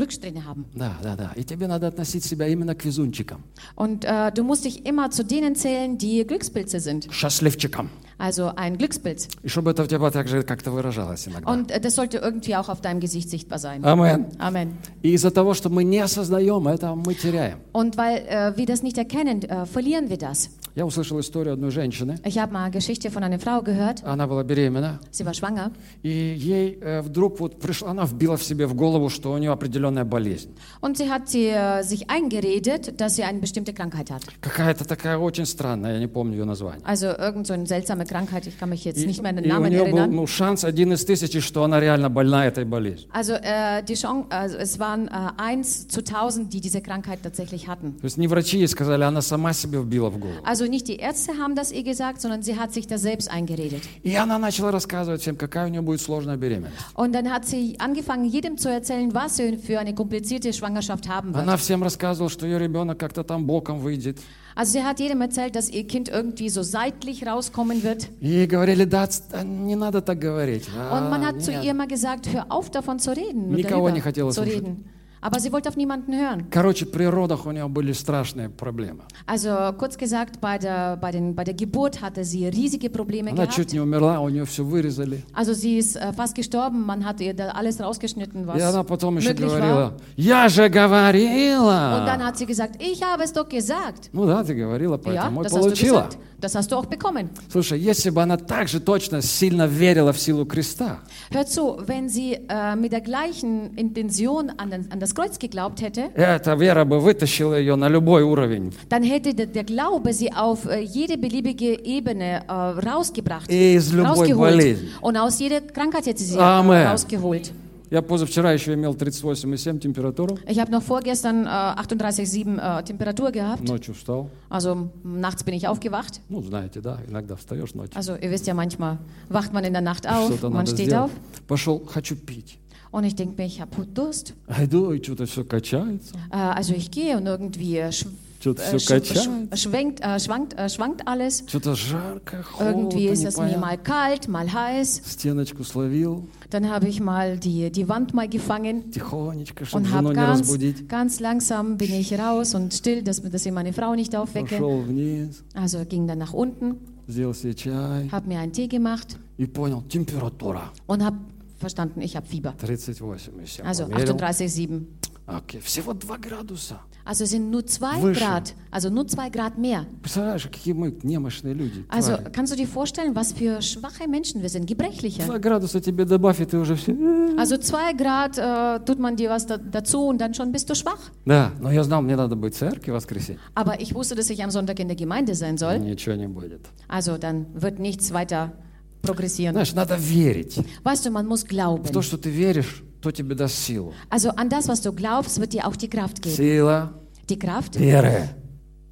[0.00, 0.66] Glückssträhne haben.
[0.74, 1.32] Да, да, да.
[1.36, 3.44] И тебе надо относить себя именно к везунчикам.
[3.74, 7.08] Und äh, du musst dich immer zu denen zählen, die Glückspilze sind.
[7.12, 7.90] Счастливчикам.
[8.20, 9.28] Also ein Glückspilz.
[9.42, 11.50] И чтобы это у тебя также как-то выражалось иногда.
[11.50, 13.84] Und äh, das sollte irgendwie auch auf deinem Gesicht sichtbar sein.
[13.84, 14.26] Амен.
[14.38, 14.74] Amen.
[15.02, 17.58] И из-за того, что мы не осознаем это, мы теряем.
[17.72, 20.50] Und weil äh, wir das nicht erkennen, äh, verlieren wir das.
[20.74, 22.16] Я услышал историю одной женщины.
[22.22, 24.04] Ich habe mal eine Geschichte von einer Frau gehört.
[24.04, 25.00] Она была беременна.
[25.10, 25.70] Sie war schwanger
[26.02, 29.52] И ей э, вдруг вот пришла, она вбила в себе в голову, что у нее
[29.52, 30.54] определенная болезнь.
[30.82, 34.22] und sie hat sie, äh, sich eingeredet, dass sie eine bestimmte Krankheit hat.
[34.42, 36.84] Какая-то такая очень странная, я не помню ее название.
[36.84, 39.44] Also irgend so eine seltsame Krankheit, ich kann mich jetzt И, nicht mehr an den
[39.44, 40.10] и у Namen нее был erinnern.
[40.14, 43.08] ну, шанс один из тысячи, что она реально больна этой болезнью.
[43.12, 47.68] Also, äh, die Chance, also es waren äh, eins zu tausend, die diese Krankheit tatsächlich
[47.68, 47.96] hatten.
[48.00, 50.38] То есть не врачи ей сказали, она сама себе вбила в голову.
[50.44, 53.82] Also nicht die Ärzte haben das ihr gesagt, sondern sie hat sich das selbst eingeredet.
[54.02, 56.74] И она начала рассказывать всем, какая у нее будет сложная беременность.
[56.94, 61.34] Und dann hat sie angefangen, jedem zu erzählen, was sie für eine komplizierte Schwangerschaft haben
[61.34, 61.42] wird.
[61.42, 64.18] Она всем рассказывала, что ее ребенок как-то там боком выйдет.
[64.54, 68.08] Also sie hat jedem erzählt, dass ihr Kind irgendwie so seitlich rauskommen wird.
[68.20, 70.66] И ей говорили, да, отста- не надо так говорить.
[70.74, 71.62] А, Und man hat zu нет.
[71.64, 74.62] ihr mal gesagt, hör auf davon zu reden, Никого darüber не хотела zu слушать.
[74.62, 74.84] reden.
[75.23, 76.47] Aber sie wollte auf niemanden hören.
[76.49, 79.03] Короче, при родах у нее были страшные проблемы.
[79.27, 83.45] Also kurz gesagt, bei der, bei, den, bei der Geburt hatte sie riesige Probleme Она
[83.45, 83.73] чуть gehabt.
[83.73, 85.23] не умерла, у нее все вырезали.
[85.33, 88.83] Also sie ist äh, fast gestorben, man hat ihr da alles rausgeschnitten, was И она
[88.83, 89.59] потом еще möglich war.
[89.59, 92.25] говорила, я же Und dann говорила.
[92.25, 94.09] hat sie gesagt, ich habe es doch gesagt.
[94.13, 94.97] Ну да, ты говорила, Ja,
[95.29, 96.01] поэтому и das hast du получила.
[96.07, 96.17] gesagt.
[96.41, 97.29] Das hast du auch bekommen.
[97.51, 102.09] Слушай, если бы она так же точно сильно верила в силу креста, Hört zu, wenn
[102.09, 106.84] sie äh, mit der gleichen Intention an, den, an das Kreuz geglaubt hätte, эта вера
[106.84, 108.72] бы вытащила ее на любой уровень.
[108.88, 113.92] dann hätte der, der Glaube sie auf äh, jede beliebige Ebene äh, rausgebracht, И из
[113.92, 114.50] любой rausgeholt.
[114.56, 114.88] болезни.
[115.00, 116.86] Und aus jeder Krankheit hätte sie äh, Amen.
[116.86, 117.52] rausgeholt.
[117.88, 120.36] Я позавчера еще имел 38,7 температуру.
[120.48, 123.62] Ich habe noch vorgestern äh, 38,7 äh, Temperatur gehabt.
[123.62, 124.28] Ночью встал.
[124.48, 126.20] Also nachts bin ich aufgewacht.
[126.28, 127.96] Ну, знаете, да, иногда встаешь ночью.
[127.96, 130.86] Also ihr wisst ja, manchmal wacht man in der Nacht auf, Что-то man надо steht
[130.88, 131.04] сделать.
[131.04, 131.10] auf
[131.46, 132.58] Пошел, хочу пить.
[132.90, 134.34] und ich denke mir, ich habe Durst.
[134.46, 136.14] А иду, и что-то все качается.
[136.30, 139.50] Äh, also ich gehe und irgendwie äh, schw Что-то äh, все sch качает.
[139.54, 141.42] sch schwenkt, äh, schwankt, äh, schwankt alles.
[141.46, 143.60] Что-то жарко, холодно, Irgendwie ist es mir непонятно.
[143.66, 145.02] mal kalt, mal heiß.
[145.04, 149.96] Стеночку словил Dann habe ich mal die, die Wand mal gefangen тихонечко, чтобы und жену
[149.96, 150.88] habe не ganz, разбудить.
[150.88, 154.56] ganz langsam bin ich raus und still, dass, dass ich meine Frau nicht aufwecke.
[154.58, 156.76] Пошел вниз, Also ging dann nach unten,
[157.08, 161.16] сделал себе чай habe mir einen Tee gemacht и понял, температура und habe
[161.60, 162.54] verstanden, ich habe Fieber.
[162.60, 163.62] 38,7.
[163.62, 164.14] Also Померил.
[164.14, 164.86] 38,7.
[165.26, 166.80] Окей, всего 2 градуса.
[167.04, 168.20] Also es sind nur zwei Выше.
[168.20, 169.86] Grad, also nur zwei Grad mehr.
[170.02, 171.84] Представляешь, какие мы немощные люди.
[171.88, 172.32] Also твари.
[172.32, 175.22] kannst du dir vorstellen, was für schwache Menschen wir sind, gebrechliche.
[175.22, 176.96] 2 градуса тебе добавь, и ты уже все...
[177.38, 180.74] Also zwei Grad äh, tut man dir was da, dazu und dann schon bist du
[180.74, 181.12] schwach.
[181.24, 183.38] Да, но я знал, мне надо быть в церкви в воскресенье.
[183.54, 185.78] Aber ich wusste, dass ich am Sonntag in der Gemeinde sein soll.
[185.78, 186.66] Ничего не будет.
[186.88, 188.52] Also dann wird nichts weiter
[189.01, 189.51] progressieren.
[189.53, 190.57] Знаешь, надо верить.
[190.83, 192.01] Weißt du, man muss В то, glauben.
[192.03, 193.93] что ты веришь, то тебе даст силу.
[194.09, 196.35] Also an das, was du glaubst, wird dir auch die Kraft geben.
[196.35, 196.93] Сила
[197.29, 198.29] Die Kraft, die веры.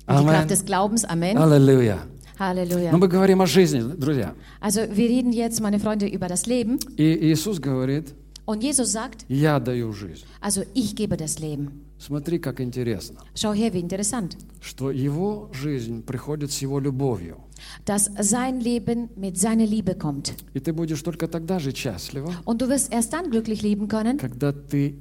[0.06, 0.28] Amen.
[0.28, 1.06] Kraft des Glaubens.
[1.06, 1.38] Amen.
[1.38, 2.00] Аллилуйя.
[2.40, 2.92] Halleluja.
[2.92, 4.34] Но мы говорим о жизни, друзья.
[4.62, 6.80] Also wir reden jetzt, meine Freunde, über das Leben.
[6.98, 8.14] И Иисус говорит,
[8.46, 10.24] Und Jesus sagt, я даю жизнь.
[10.42, 11.86] also ich gebe das Leben.
[12.00, 14.38] Смотри, как интересно, Schau her, wie interessant.
[14.62, 17.40] что его жизнь приходит с его любовью.
[17.85, 20.35] Dass sein Leben mit seiner Liebe kommt.
[20.55, 24.19] И ты будешь только тогда жить счастливо, Und du wirst erst dann glücklich leben können,
[24.19, 24.95] когда ты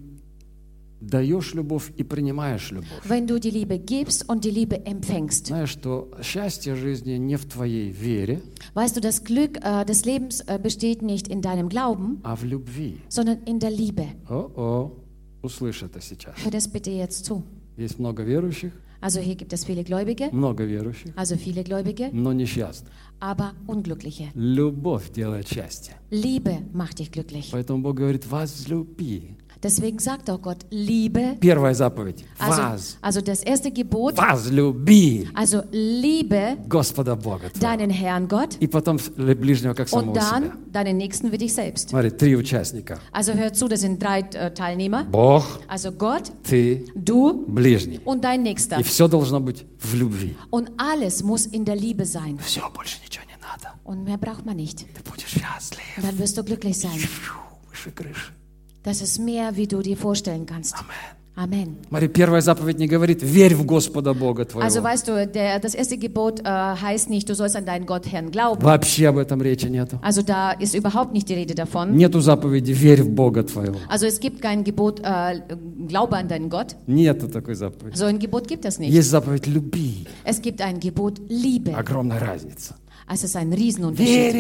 [1.02, 2.88] даешь любовь и принимаешь любовь.
[3.06, 5.48] wenn du die Liebe gibst und die Liebe empfängst.
[5.48, 8.42] Знаешь, что счастье жизни не в твоей вере,
[8.74, 12.44] Weißt du, das Glück äh, des Lebens äh, besteht nicht in deinem Glauben, а в
[12.46, 13.00] любви.
[13.10, 14.06] sondern in der Liebe.
[14.30, 14.94] О-о,
[15.42, 16.36] услышь это сейчас.
[16.44, 17.44] Hör das bitte jetzt zu.
[17.76, 18.72] Есть много верующих,
[19.02, 22.90] Also hier gibt es viele Gläubige, много верующих, also viele Gläubige, но несчастных.
[23.20, 24.30] aber Unglückliche.
[24.34, 25.96] Любовь делает счастье.
[26.10, 27.50] Liebe macht dich glücklich.
[27.52, 29.36] Поэтому Бог говорит, возлюби.
[29.62, 31.38] Deswegen sagt auch Gott, Liebe.
[31.40, 32.26] Первая заповедь.
[32.38, 32.98] Also, Воз.
[33.02, 37.60] also das erste Gebot, Возлюби also liebe Господа Бога твоего.
[37.62, 40.32] deinen Herrn Gott И потом ближнего как und самого себя.
[40.32, 41.90] dann deinen Nächsten wie dich selbst.
[41.92, 43.00] Смотри, три участника.
[43.14, 45.06] Also hör zu, das sind drei äh, Teilnehmer.
[45.06, 48.02] Бог, Also Gott, ты, du ближний.
[48.04, 48.80] und dein Nächster.
[48.80, 50.36] И все должно быть в любви.
[50.50, 52.38] Und alles muss in der Liebe sein.
[52.40, 53.74] Все, больше ничего не надо.
[53.86, 54.80] Und mehr braucht man nicht.
[54.94, 55.80] Ты будешь счастлив.
[55.98, 56.98] Und dann wirst du glücklich sein.
[57.00, 57.34] Фью,
[57.72, 58.34] Выше крыши.
[58.83, 60.75] Das ist mehr, wie du dir vorstellen kannst.
[60.77, 61.19] Амен.
[61.41, 61.77] Amen.
[61.89, 64.83] Смотри, первая заповедь не говорит, верь в Господа Бога Also твоего.
[64.83, 68.33] weißt du, der, das erste Gebot äh, heißt nicht, du sollst an deinen Gott Herrn
[68.33, 68.61] glauben.
[68.61, 70.01] Вообще об этом речи нету.
[70.03, 71.95] Also da ist überhaupt nicht die Rede davon.
[71.95, 73.77] Нету заповеди «верь в Бога твоего».
[73.89, 75.41] Also es gibt kein Gebot, äh,
[75.87, 76.75] glaube an deinen Gott.
[76.89, 77.97] Нету такой заповеди.
[77.97, 78.91] So ein Gebot gibt es nicht.
[78.93, 80.07] Есть заповедь «люби».
[80.25, 81.73] Es gibt ein Gebot Liebe.
[81.77, 82.75] Огромная разница.
[83.09, 84.35] Also es ist ein Riesenunterschied.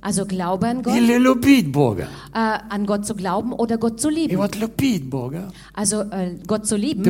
[0.00, 0.94] Also Glaube an Gott.
[2.32, 4.30] Äh, an Gott zu glauben oder Gott zu lieben.
[5.74, 7.02] Also äh, Gott zu lieben.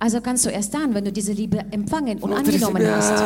[0.00, 3.22] Also kannst du erst dann, wenn du diese Liebe empfangen und angenommen hast.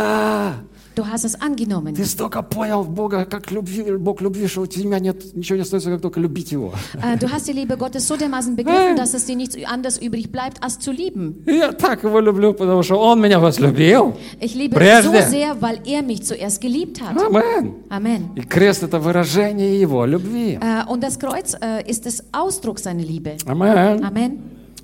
[0.96, 1.94] Du hast es angenommen.
[1.94, 5.90] Ты столько понял Бога, как любви, Бог любви, что у тебя нет, ничего не остается,
[5.90, 6.72] как только любить Его.
[6.94, 10.32] Äh, du hast die Liebe Gottes so dermaßen begriffen, dass es dir nichts anderes übrig
[10.32, 11.42] bleibt, als zu lieben.
[11.44, 14.14] И я так Его люблю, потому что Он меня возлюбил.
[14.40, 15.11] Ich liebe Прежде.
[15.11, 17.14] ihn so sehr, weil er mich zuerst geliebt hat.
[17.22, 17.74] Амен.
[17.90, 18.30] Amen.
[18.35, 20.59] И крест– это выражение Его любви.
[20.62, 23.37] Äh, und das Kreuz äh, ist das Ausdruck seiner Liebe.
[23.44, 24.02] Амен.
[24.02, 24.38] Amen.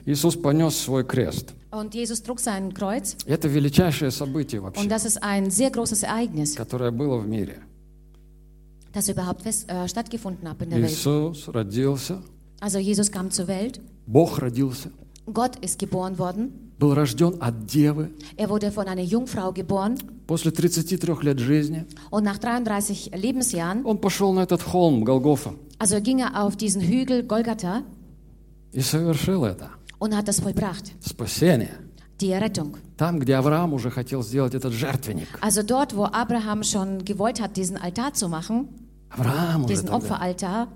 [0.04, 1.54] Иисус понес свой крест.
[1.72, 3.16] Und Jesus trug sein Kreuz.
[3.26, 7.62] Это величайшее событие вообще, Und das ist ein sehr großes Ereignis, которое было в мире.
[8.92, 10.90] das überhaupt fest, äh, stattgefunden hat in der Welt.
[10.92, 12.18] Иисус родился,
[12.60, 13.80] Also Jesus kam zur Welt.
[14.06, 14.90] Бог родился,
[15.32, 16.52] Gott ist geboren worden.
[16.78, 18.10] был рожден от Девы.
[18.36, 19.96] Er wurde von einer Jungfrau geboren.
[20.26, 26.00] После 33 лет жизни Und nach 33 Lebensjahren, он пошел на этот холм Голгофа also
[26.02, 27.82] ging er auf diesen Hügel Golgatha
[28.72, 29.70] и совершил это.
[30.01, 30.93] und hat das vollbracht.
[31.01, 31.69] Спасение.
[32.21, 32.77] Die Errettung.
[32.97, 35.27] Там, где Авраам уже хотел сделать этот жертвенник.
[35.41, 38.69] Also dort, wo Abraham schon gewollt hat, diesen Altar zu machen,
[39.09, 39.97] Авраам уже diesen тогда.
[39.97, 40.67] Opferaltar,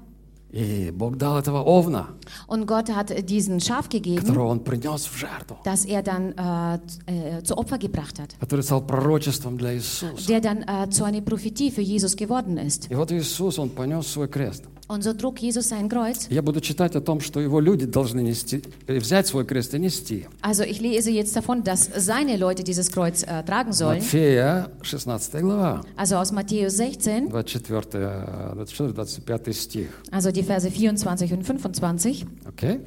[0.54, 2.10] И Бог дал этого овна,
[2.46, 7.38] und Gott hat diesen Schaf gegeben, которого он принес в жертву, das er dann äh,
[7.38, 10.28] äh, zu Opfer gebracht hat, который стал пророчеством для Иисуса.
[10.28, 12.92] der dann äh, zu einer Prophetie für Jesus geworden ist.
[12.92, 14.66] И вот Иисус, он понес свой крест.
[14.88, 16.28] Und so trug Jesus sein Kreuz.
[16.30, 19.80] Я буду читать о том, что его люди должны нести, э, взять свой крест и
[19.80, 20.28] нести.
[20.42, 24.00] Also ich lese jetzt davon, dass seine Leute dieses Kreuz äh, tragen sollen.
[24.00, 29.88] Матфея, 16 глава, Also aus Matthäus 16, 24, 24-25 стих.
[30.12, 32.26] also die Verse 24 und 25.
[32.46, 32.80] Окей?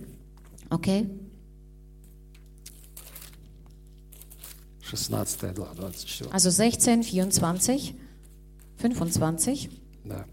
[0.68, 1.06] Okay?
[4.82, 6.32] 16 глава, 24.
[6.32, 7.94] Also 16, 24,
[8.76, 9.70] 25.
[10.04, 10.26] Да.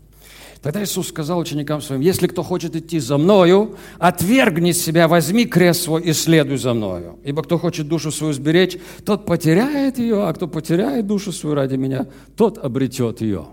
[0.67, 5.83] Тогда Иисус сказал ученикам своим, если кто хочет идти за Мною, отвергни себя, возьми крест
[5.83, 7.21] свой и следуй за Мною.
[7.23, 11.77] Ибо кто хочет душу свою сберечь, тот потеряет ее, а кто потеряет душу свою ради
[11.77, 13.47] Меня, тот обретет ее.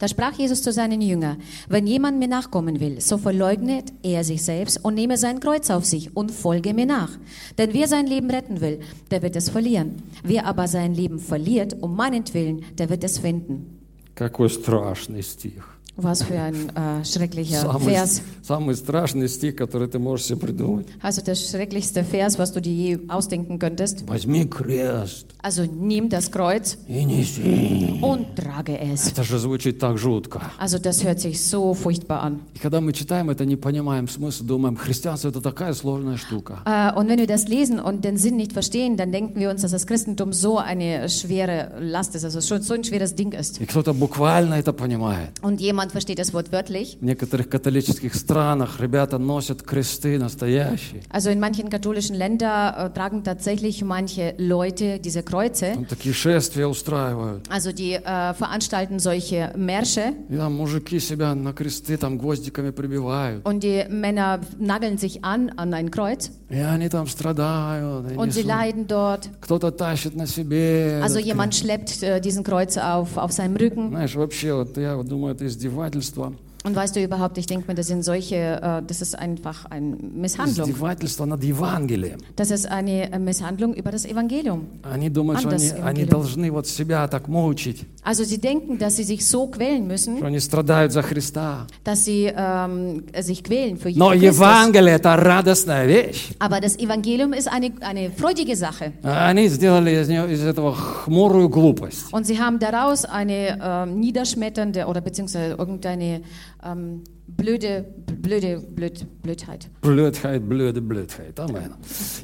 [0.00, 1.36] Da sprach Jesus zu seinen Jüngern,
[1.68, 5.84] wenn jemand mir nachkommen will, so verleugnet er sich selbst und nehme sein Kreuz auf
[5.84, 7.10] sich und folge mir nach.
[7.58, 8.80] Denn wer sein Leben retten will,
[9.12, 10.02] der wird es verlieren.
[10.24, 13.78] Wer aber sein Leben verliert, um meinetwillen, der wird es finden.
[14.16, 15.79] Какой страшный стих.
[15.99, 18.21] Was für ein äh, schrecklicher Самый, Vers.
[18.43, 20.87] самый страшный стих, который ты можешь себе придумать.
[21.01, 24.03] Also der schrecklichste Vers, was du dir je ausdenken könntest.
[24.05, 27.99] Возьми крест Also nimm das Kreuz и неси.
[28.01, 29.07] und trage es.
[29.07, 30.41] Это же звучит так жутко.
[30.59, 32.41] Also das hört sich so furchtbar an.
[32.55, 36.59] И когда мы читаем это, не понимаем смысл, думаем, христианство это такая сложная штука.
[36.65, 39.61] Äh, und wenn wir das lesen und den Sinn nicht verstehen, dann denken wir uns,
[39.61, 43.61] dass das Christentum so eine schwere Last ist, also schon so ein schweres Ding ist.
[43.61, 45.29] И кто-то буквально это понимает.
[45.41, 46.97] Und jemand versteht das Wort wörtlich.
[46.99, 51.01] В некоторых католических странах ребята носят кресты настоящие.
[51.09, 55.73] Also in manchen katholischen Ländern äh, tragen tatsächlich manche Leute diese Kreuze.
[55.73, 57.47] Там такие шествия устраивают.
[57.49, 63.45] Also die äh, veranstalten solche Märsche И там мужики себя на кресты там гвоздиками прибивают.
[63.45, 68.11] und die Männer nageln sich an an ein Kreuz И они там страдают.
[68.11, 68.45] и und sie несут.
[68.51, 69.29] leiden dort.
[69.41, 71.01] Кто-то тащит на себе.
[71.03, 73.89] Also этот jemand schleppt äh, diesen Kreuz auf, auf seinem Rücken.
[73.89, 75.68] Знаешь, вообще, вот я вот думаю, это издевательство.
[75.70, 76.32] издевательства–
[76.65, 79.95] Und weißt du überhaupt, ich denke mir, das sind solche, äh, das ist einfach eine
[79.97, 80.67] Misshandlung.
[80.67, 82.17] Издевательство над Евангелием.
[82.35, 84.61] Das ist eine äh, Misshandlung über das Evangelium.
[84.81, 86.09] Они думают, что An das они, они Evangelium.
[86.09, 90.25] должны вот себя так мучить, Also sie denken, dass sie sich so quälen müssen, что
[90.25, 91.67] они страдают за Христа.
[91.83, 94.23] dass sie ähm, sich quälen für Но Christus.
[94.35, 96.31] Евангелие – это радостная вещь.
[96.39, 98.91] Aber das Evangelium ist eine, eine freudige Sache.
[99.03, 102.11] Они сделали из, нее, из этого хмурую глупость.
[102.11, 106.21] Und sie haben daraus eine ähm, niederschmetternde oder beziehungsweise irgendeine
[106.63, 107.85] ähm, blöde,
[108.21, 109.67] blöde, blöd, Blödheit.
[109.81, 111.39] Блюдхайт, блюды, блюдхайт.
[111.39, 111.73] Амен.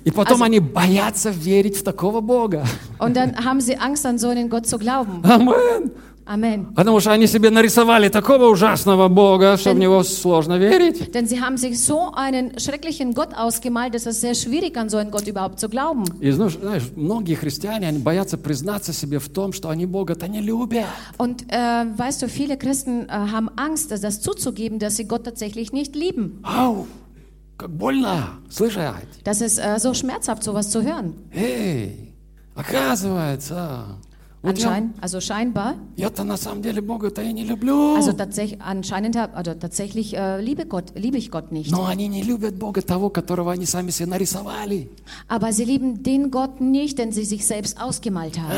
[0.04, 2.66] И потом Also- они боятся верить в такого Бога.
[3.00, 5.24] Und dann haben sie Angst, an so einen Gott zu glauben.
[5.24, 5.92] Амен.
[6.26, 6.74] Amen.
[6.76, 11.12] Потому что они себе нарисовали такого ужасного Бога, что в него сложно верить.
[11.12, 14.98] Denn sie haben sich so einen schrecklichen Gott ausgemalt, dass es sehr schwierig an so
[14.98, 16.06] einen Gott überhaupt zu glauben.
[16.22, 20.42] И знаешь, знаешь, многие христиане, они боятся признаться себе в том, что они Бога-то не
[20.42, 20.86] любят.
[21.18, 25.24] Und äh, weißt du, viele Christen äh, haben Angst, das, das zuzugeben, dass sie Gott
[25.26, 26.40] tatsächlich nicht lieben.
[26.44, 26.86] Ау,
[27.58, 29.08] как больно слышать.
[29.24, 31.16] Das ist äh, so schmerzhaft, sowas zu hören.
[31.34, 32.14] Эй,
[32.56, 34.05] оказывается, вот я,
[34.51, 35.75] Anscheinend, also scheinbar.
[37.97, 41.71] Also tatsächlich, anscheinend, also tatsächlich äh, liebe Gott, liebe ich Gott nicht.
[45.29, 48.53] Aber sie lieben den Gott nicht, den sie sich selbst ausgemalt haben.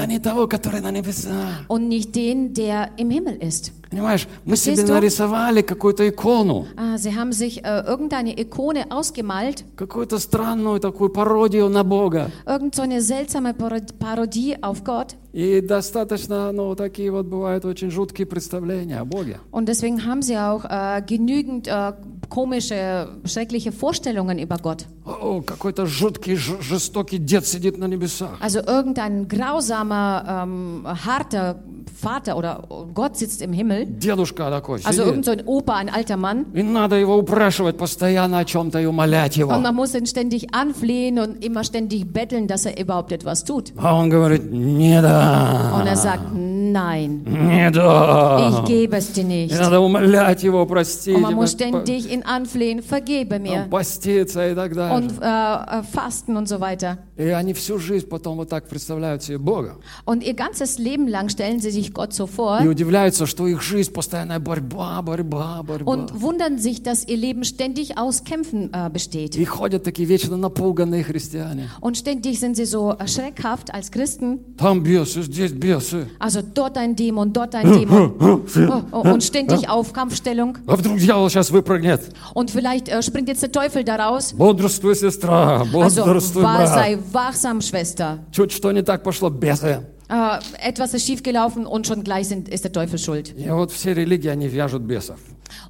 [1.69, 3.73] Und nicht den, der im Himmel ist.
[3.91, 4.93] Понимаешь, мы себе du?
[4.93, 11.69] нарисовали какую-то икону, Ah, sie haben sich äh, irgendeine Ikone ausgemalt, какую-то странную такую пародию
[11.71, 12.31] на Бога.
[12.47, 15.15] irgend so eine seltsame Paro- Parodie auf Gott.
[15.33, 19.39] И достаточно, ну, такие вот бывают очень жуткие представления о Боге.
[19.53, 21.93] Und deswegen haben sie auch äh, genügend äh,
[22.29, 24.87] komische, schreckliche Vorstellungen über Gott.
[25.07, 28.39] О, какой-то жуткий, жестокий дед сидит на небесах.
[28.41, 31.57] Also irgendein grausamer, ähm, harter
[32.01, 33.78] Vater oder Gott sitzt im Himmel.
[33.78, 35.26] Дедушка такой Also irgend сидит.
[35.26, 36.46] so ein Opa, ein alter Mann.
[36.54, 39.52] И надо его упрашивать постоянно о чем-то и умолять его.
[39.52, 43.72] Und man muss ihn ständig anflehen und immer ständig betteln, dass er überhaupt etwas tut.
[43.78, 48.64] А он говорит, не да, Und er sagt, nein, не ich да.
[48.68, 49.60] gebe es dir И nicht.
[49.60, 53.70] надо умолять его, простить, Und man muss по- ständig ihn anflehen, vergebe по- mir.
[53.70, 54.96] поститься и так далее.
[54.98, 56.98] Und äh, äh, fasten und so weiter.
[57.18, 59.76] И они всю жизнь потом вот так представляют себе Бога.
[60.06, 63.62] Und ihr ganzes Leben lang stellen sie sich Gott so vor И удивляются, что их
[63.68, 65.92] жизнь постоянная борьба, борьба, борьба.
[65.92, 69.36] und wundern sich, dass ihr Leben ständig aus Kämpfen äh, besteht.
[69.36, 71.70] И ходят такие вечно напуганные христиане.
[71.82, 74.40] Und ständig sind sie so äh, schreckhaft als Christen.
[74.58, 76.08] Там бесы, здесь бесы.
[76.20, 78.14] Also dort ein Dämon, dort ein Dämon.
[78.20, 80.58] Oh, oh, und ständig auf Kampfstellung.
[80.68, 82.02] А вдруг дьявол сейчас выпрыгнет?
[82.34, 84.34] Und vielleicht äh, springt jetzt der Teufel da raus.
[84.34, 86.70] Бодрствуй, сестра, Also бодрствуй, wahr, брат.
[86.70, 88.20] sei wachsam, Schwester.
[88.32, 89.82] Чуть что не так пошло, бесы.
[90.10, 93.34] Äh, etwas ist schiefgelaufen und schon gleich sind, ist der Teufel schuld.
[93.38, 95.18] И вот все религии, они вяжут бесов.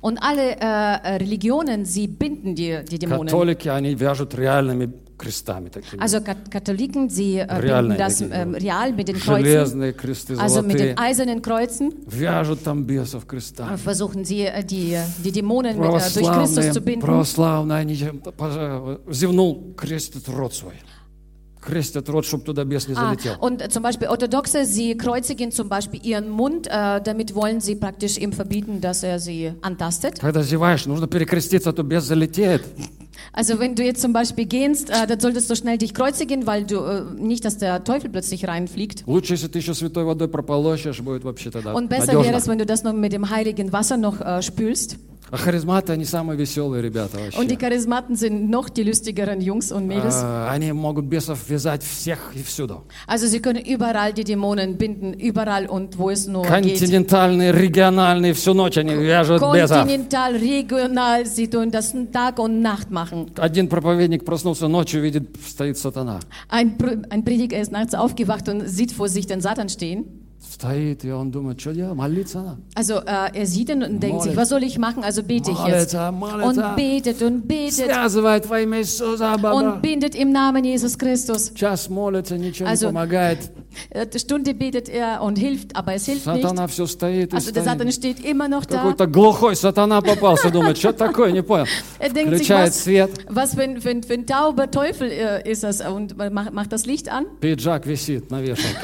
[0.01, 3.27] Und alle äh, Religionen, sie binden die, die Dämonen.
[3.27, 6.01] Католики, они вяжут реальными крестами такими.
[6.01, 8.59] Also Kat- Katholiken, sie äh, Реальные binden das такие, ähm, да.
[8.59, 10.95] real mit den Kreuzen, Железные кресты also mit золотые.
[10.95, 11.93] den eisernen Kreuzen.
[12.07, 13.77] Вяжут там бесов Äh, крестами.
[13.77, 17.01] Versuchen sie, äh, die, die Dämonen mit, äh, durch Christus Православные, zu binden.
[17.05, 17.95] православные, они
[18.37, 20.73] пожа- зевнул, крестит рот свой.
[21.67, 23.35] крестят рот, чтобы туда бес не Ah, залетел.
[23.39, 27.75] und äh, zum Beispiel Orthodoxe, sie kreuzigen zum Beispiel ihren Mund, äh, damit wollen sie
[27.75, 30.19] praktisch ihm verbieten, dass er sie antastet.
[30.19, 32.61] Когда зеваешь, нужно перекреститься, а то бес залетит.
[33.31, 36.65] Also wenn du jetzt zum Beispiel gehst, äh, dann solltest du schnell dich kreuzigen, weil
[36.65, 39.05] du äh, nicht, dass der Teufel plötzlich reinfliegt.
[39.07, 42.23] Лучше, если ты еще святой водой прополощешь, будет вообще тогда Und besser надежно.
[42.25, 44.97] wäre es, wenn du das noch mit dem heiligen Wasser noch äh, spülst.
[45.31, 47.39] А харизматы, они самые веселые ребята вообще.
[47.39, 50.21] Und die Charismaten sind noch die lustigeren Jungs und Mädels.
[50.21, 52.83] А, Они могут бесов вязать всех и всюду.
[53.07, 56.51] Also sie können überall die Dämonen binden, überall und wo es nur geht.
[56.51, 59.79] Континентальные, региональные, всю ночь они вяжут бесов.
[59.79, 63.31] Kontinental, regional, sie tun das Tag und Nacht machen.
[63.37, 66.19] Один проповедник проснулся ночью, видит, стоит сатана.
[66.47, 70.05] Ein, Pr- ein Prediger ist nachts aufgewacht und sieht vor sich den Satan stehen.
[70.47, 71.95] Стоит, и он думает, что делать?
[71.95, 72.57] Молиться надо.
[72.75, 74.37] Also äh, er sieht ihn und denkt sich, Молится.
[74.41, 75.03] was soll ich machen?
[75.03, 75.93] Also bete ich jetzt.
[75.93, 76.69] Молится, молится.
[76.69, 79.53] Und betet und betet Связывает во имя Иисуса, баба.
[79.53, 81.51] und bindet im Namen Jesus Christus.
[81.55, 83.39] Час молится, ничего Also- не помогает.
[83.89, 86.43] Äh, Eine Stunde betet er und hilft, aber es hilft nicht.
[86.43, 88.17] Сатана все стоит и Also der Satan стоит.
[88.17, 88.77] steht immer noch da.
[88.77, 91.65] Какой-то глухой сатана попался, думает, что такое, не понял.
[91.99, 95.09] Er denkt sich, Включает was, свет, was für, ein, für, ein, für ein tauber Teufel
[95.09, 97.25] äh, ist das und macht, macht das Licht an.
[97.39, 98.77] пиджак висит на вешалке.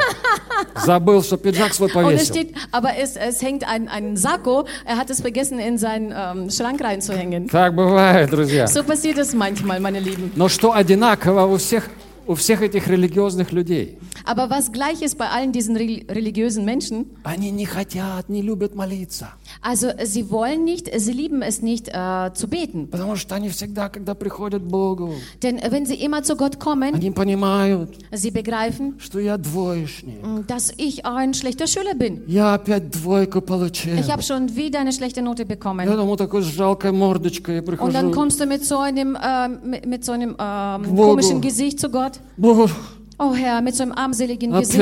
[0.86, 2.36] Забыл, что пиджак свой Und es повесил.
[2.36, 6.50] steht, aber es, es hängt ein, ein Sakko, er hat es vergessen in seinen ähm,
[6.50, 7.48] Schrank reinzuhängen.
[7.48, 8.68] Так бывает, друзья.
[8.68, 10.32] So passiert es manchmal, meine Lieben.
[10.36, 11.90] Но что одинаково у всех,
[12.28, 13.98] у всех этих религиозных людей?
[14.26, 18.76] Aber was gleich ist bei allen diesen reli- religiösen Menschen, Они не хотят, не любят
[18.76, 19.30] молиться.
[19.62, 22.88] also sie wollen nicht, sie lieben es nicht äh, zu beten.
[22.92, 26.60] Потому что они всегда, когда приходят к Богу, Denn äh, wenn sie immer zu Gott
[26.60, 30.22] kommen, они понимают, sie begreifen, что я двоечник.
[30.24, 32.22] mh, dass ich ein schlechter Schüler bin.
[32.28, 33.98] Я опять двойку получил.
[33.98, 35.88] Ich habe schon wieder eine schlechte Note Я bekommen.
[35.88, 38.12] думаю, такой с жалкой мордочкой я Und dann прихожу.
[38.12, 41.10] kommst du mit so einem, ähm, mit, mit so einem ähm, Bogo.
[41.12, 42.13] komischen Gesicht zu Gott.
[42.15, 42.71] Gott.
[43.19, 44.79] Oh Herr, mit so einem armseligen Gesicht.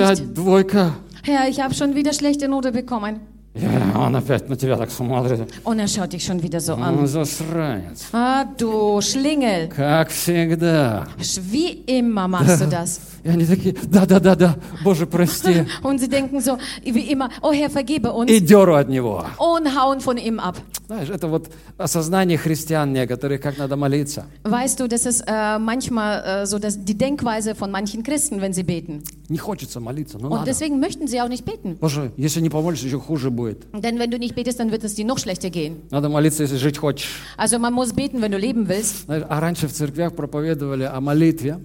[1.23, 3.21] Herr, ich habe schon wieder schlechte Note bekommen.
[3.55, 5.47] Он опять на тебя так смотрит.
[5.65, 7.07] Und er schaut dich schon wieder so Он an.
[7.07, 8.07] засранец.
[8.13, 9.69] Ah, du Schlingel.
[9.69, 11.07] Как всегда.
[11.51, 13.01] Wie immer machst du das.
[13.25, 15.67] И они такие, да-да-да-да, Боже, прости.
[15.85, 18.31] Und sie denken so, wie immer, oh Herr, vergebe uns.
[18.31, 19.25] И деру от него.
[19.39, 20.57] Und hauen von ihm ab.
[20.89, 24.25] Знаешь, это вот осознание христиан некоторых, как надо молиться.
[24.45, 28.53] Weißt du, das ist äh, manchmal äh, so dass die Denkweise von manchen Christen, wenn
[28.55, 29.05] sie beten.
[29.29, 30.47] Не хочется молиться, но Und надо.
[30.47, 31.77] deswegen möchten sie auch nicht beten.
[31.81, 33.42] Боже, если не помолишься, еще хуже будет.
[33.42, 35.82] Denn wenn du nicht betest, dann wird es dir noch schlechter gehen.
[35.92, 37.22] Надо молиться, если жить хочешь.
[37.38, 39.06] Also man muss beten, wenn du leben willst.
[39.06, 41.60] Знаешь, а раньше в церквях проповедовали о молитве,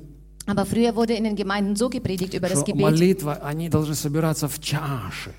[0.46, 3.94] Aber früher wurde in den Gemeinden so gepredigt über das что Gebet, молитва, они должны
[3.94, 5.32] собираться в чаши.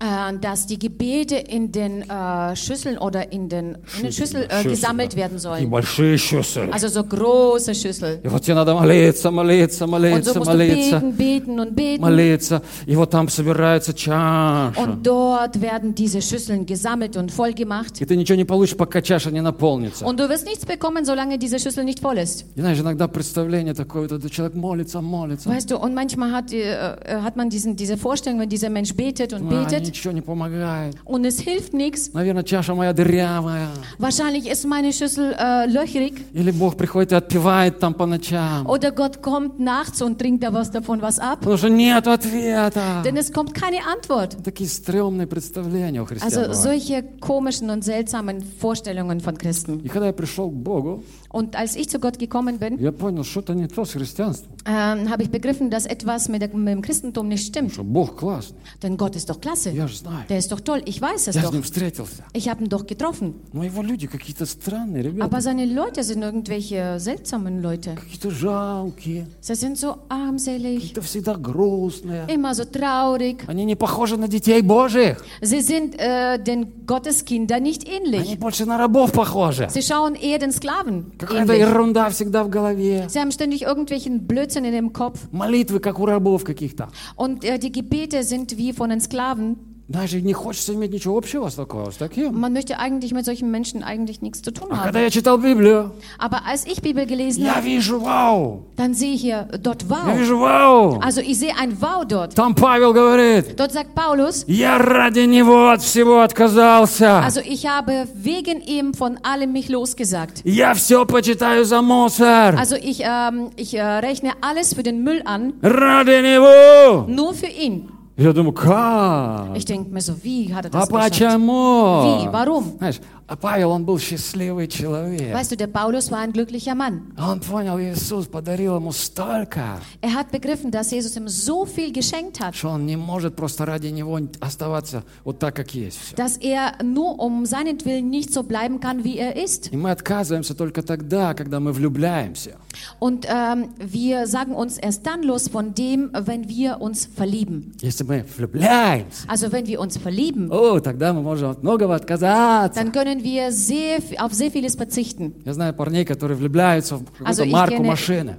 [0.00, 4.56] äh, dass die Gebete in den äh, Schüsseln oder in den, in den Schüssel äh,
[4.56, 5.16] Schüssel, gesammelt да.
[5.16, 5.70] werden И sollen.
[5.70, 6.68] большие счессы.
[6.70, 8.20] Also so große Schüssel.
[8.22, 11.74] И вот тебе надо молиться, молиться, Und so молиться, musst du молиться, beten, beten und
[11.74, 12.02] beten.
[12.02, 12.60] молиться.
[12.86, 14.74] И вот там собирается чаша.
[14.76, 17.98] Und dort werden diese Schüsseln gesammelt und voll gemacht.
[17.98, 20.04] И ты ничего не получишь, пока чаша не наполнится.
[20.04, 22.44] Und du wirst nichts bekommen, solange diese Schüssel nicht voll ist.
[22.54, 26.52] И знаешь, иногда представление такое, вот этот человек молится, молится, Weißt du, und manchmal hat,
[26.52, 30.13] äh, äh, hat man diesen, diese Vorstellung, wenn dieser Mensch betet und а, betet Ничего
[30.13, 30.95] не помогает.
[31.05, 32.11] und es hilft nichts.
[32.13, 33.67] Наверное, чаша моя дырявая.
[33.99, 38.65] Wahrscheinlich ist meine Schüssel äh, löchrig Или Бог приходит и отпевает там по ночам.
[38.67, 41.39] oder Gott kommt nachts und trinkt da was davon was ab.
[41.39, 43.01] Потому что нет ответа.
[43.03, 44.37] Denn es kommt keine Antwort.
[44.43, 46.57] Такие стрёмные представления у христиан Also бывают.
[46.57, 49.79] solche komischen und seltsamen Vorstellungen von Christen.
[49.83, 53.24] И когда я пришел к Богу, Und als ich zu Gott gekommen bin, я понял,
[53.24, 54.52] что-то не то с христианством.
[54.64, 57.72] ähm, habe ich begriffen, dass etwas mit, der, mit dem Christentum nicht stimmt.
[57.72, 58.56] Что Бог классный.
[58.82, 59.70] Denn Gott ist doch klasse.
[59.70, 60.24] Я же знаю.
[60.28, 60.82] Der ist doch toll.
[60.86, 61.52] Ich weiß es Я с doch.
[61.52, 62.22] ним встретился.
[62.32, 63.34] Ich habe ihn doch getroffen.
[63.52, 65.24] Но его люди какие-то странные, ребята.
[65.24, 67.96] Aber seine Leute sind irgendwelche seltsamen Leute.
[67.96, 69.26] Какие-то жалкие.
[69.40, 72.26] Sie sind so armselig, Какие-то всегда грустные.
[72.28, 73.44] immer so traurig.
[73.48, 75.22] Они не похожи на детей Божьих.
[75.42, 78.38] Sie sind äh, den Gotteskinder nicht Они ähnlich.
[78.38, 79.68] больше на рабов похожи.
[79.70, 81.60] Sie schauen eher den Sklaven Какая-то ähnlich.
[81.60, 83.06] ерунда всегда в голове.
[83.08, 85.20] Sie haben ständig irgendwelchen Blödsinn in dem Kopf.
[85.32, 86.88] Молитвы, как у рабов каких-то.
[87.16, 89.69] Und äh, die Gebete sind wie von den Sklaven.
[89.90, 92.34] Даже не хочется иметь ничего общего с такого, с таким.
[92.34, 94.82] Man möchte eigentlich mit solchen Menschen eigentlich nichts zu tun А haben.
[94.86, 99.14] когда я читал Библию, Aber als ich Bibel gelesen я habe, вижу, вау, dann sehe
[99.14, 100.18] ich hier dort я Wow.
[100.18, 100.98] вижу, вау.
[101.00, 102.34] Also ich sehe ein Wow dort.
[102.34, 107.20] Там Павел говорит, Dort sagt Paulus, я ради него от всего отказался.
[107.24, 110.40] also ich habe wegen ihm von allem mich losgesagt.
[110.42, 112.58] Я все почитаю за мусор.
[112.58, 117.06] Also ich, ähm, ich äh, rechne alles für den Müll an, Ради него.
[117.08, 117.88] nur für ihn.
[118.18, 119.54] Я думаю, как?
[119.56, 121.10] Ich denke mir so, wie hat er А das geschafft?
[121.10, 122.22] почему?
[122.24, 122.32] Wie?
[122.32, 122.72] Warum?
[122.78, 123.00] Знаешь,
[123.31, 125.33] А Павел, он был счастливый человек.
[125.33, 127.13] Weißt du, der Paulus war ein glücklicher Mann.
[127.17, 132.41] Он понял, Иисус подарил ему столько, Er hat begriffen, dass Jesus ihm so viel geschenkt
[132.41, 135.97] hat, что он не может просто ради него оставаться вот так, как есть.
[136.07, 136.15] Все.
[136.17, 139.71] dass er nur um seinetwillen nicht so bleiben kann, wie er ist.
[139.71, 142.57] И мы отказываемся только тогда, когда мы влюбляемся.
[142.99, 147.71] Und ähm, wir sagen uns erst dann los von dem, wenn wir uns verlieben.
[147.81, 152.77] Если мы влюбляемся, Also wenn wir uns verlieben, о, тогда мы можем от многого отказаться.
[152.77, 155.33] dann können wir sehr, auf sehr vieles verzichten.
[155.45, 158.37] Я знаю парней, которые влюбляются в Also какую-то ich марку kenne- машины.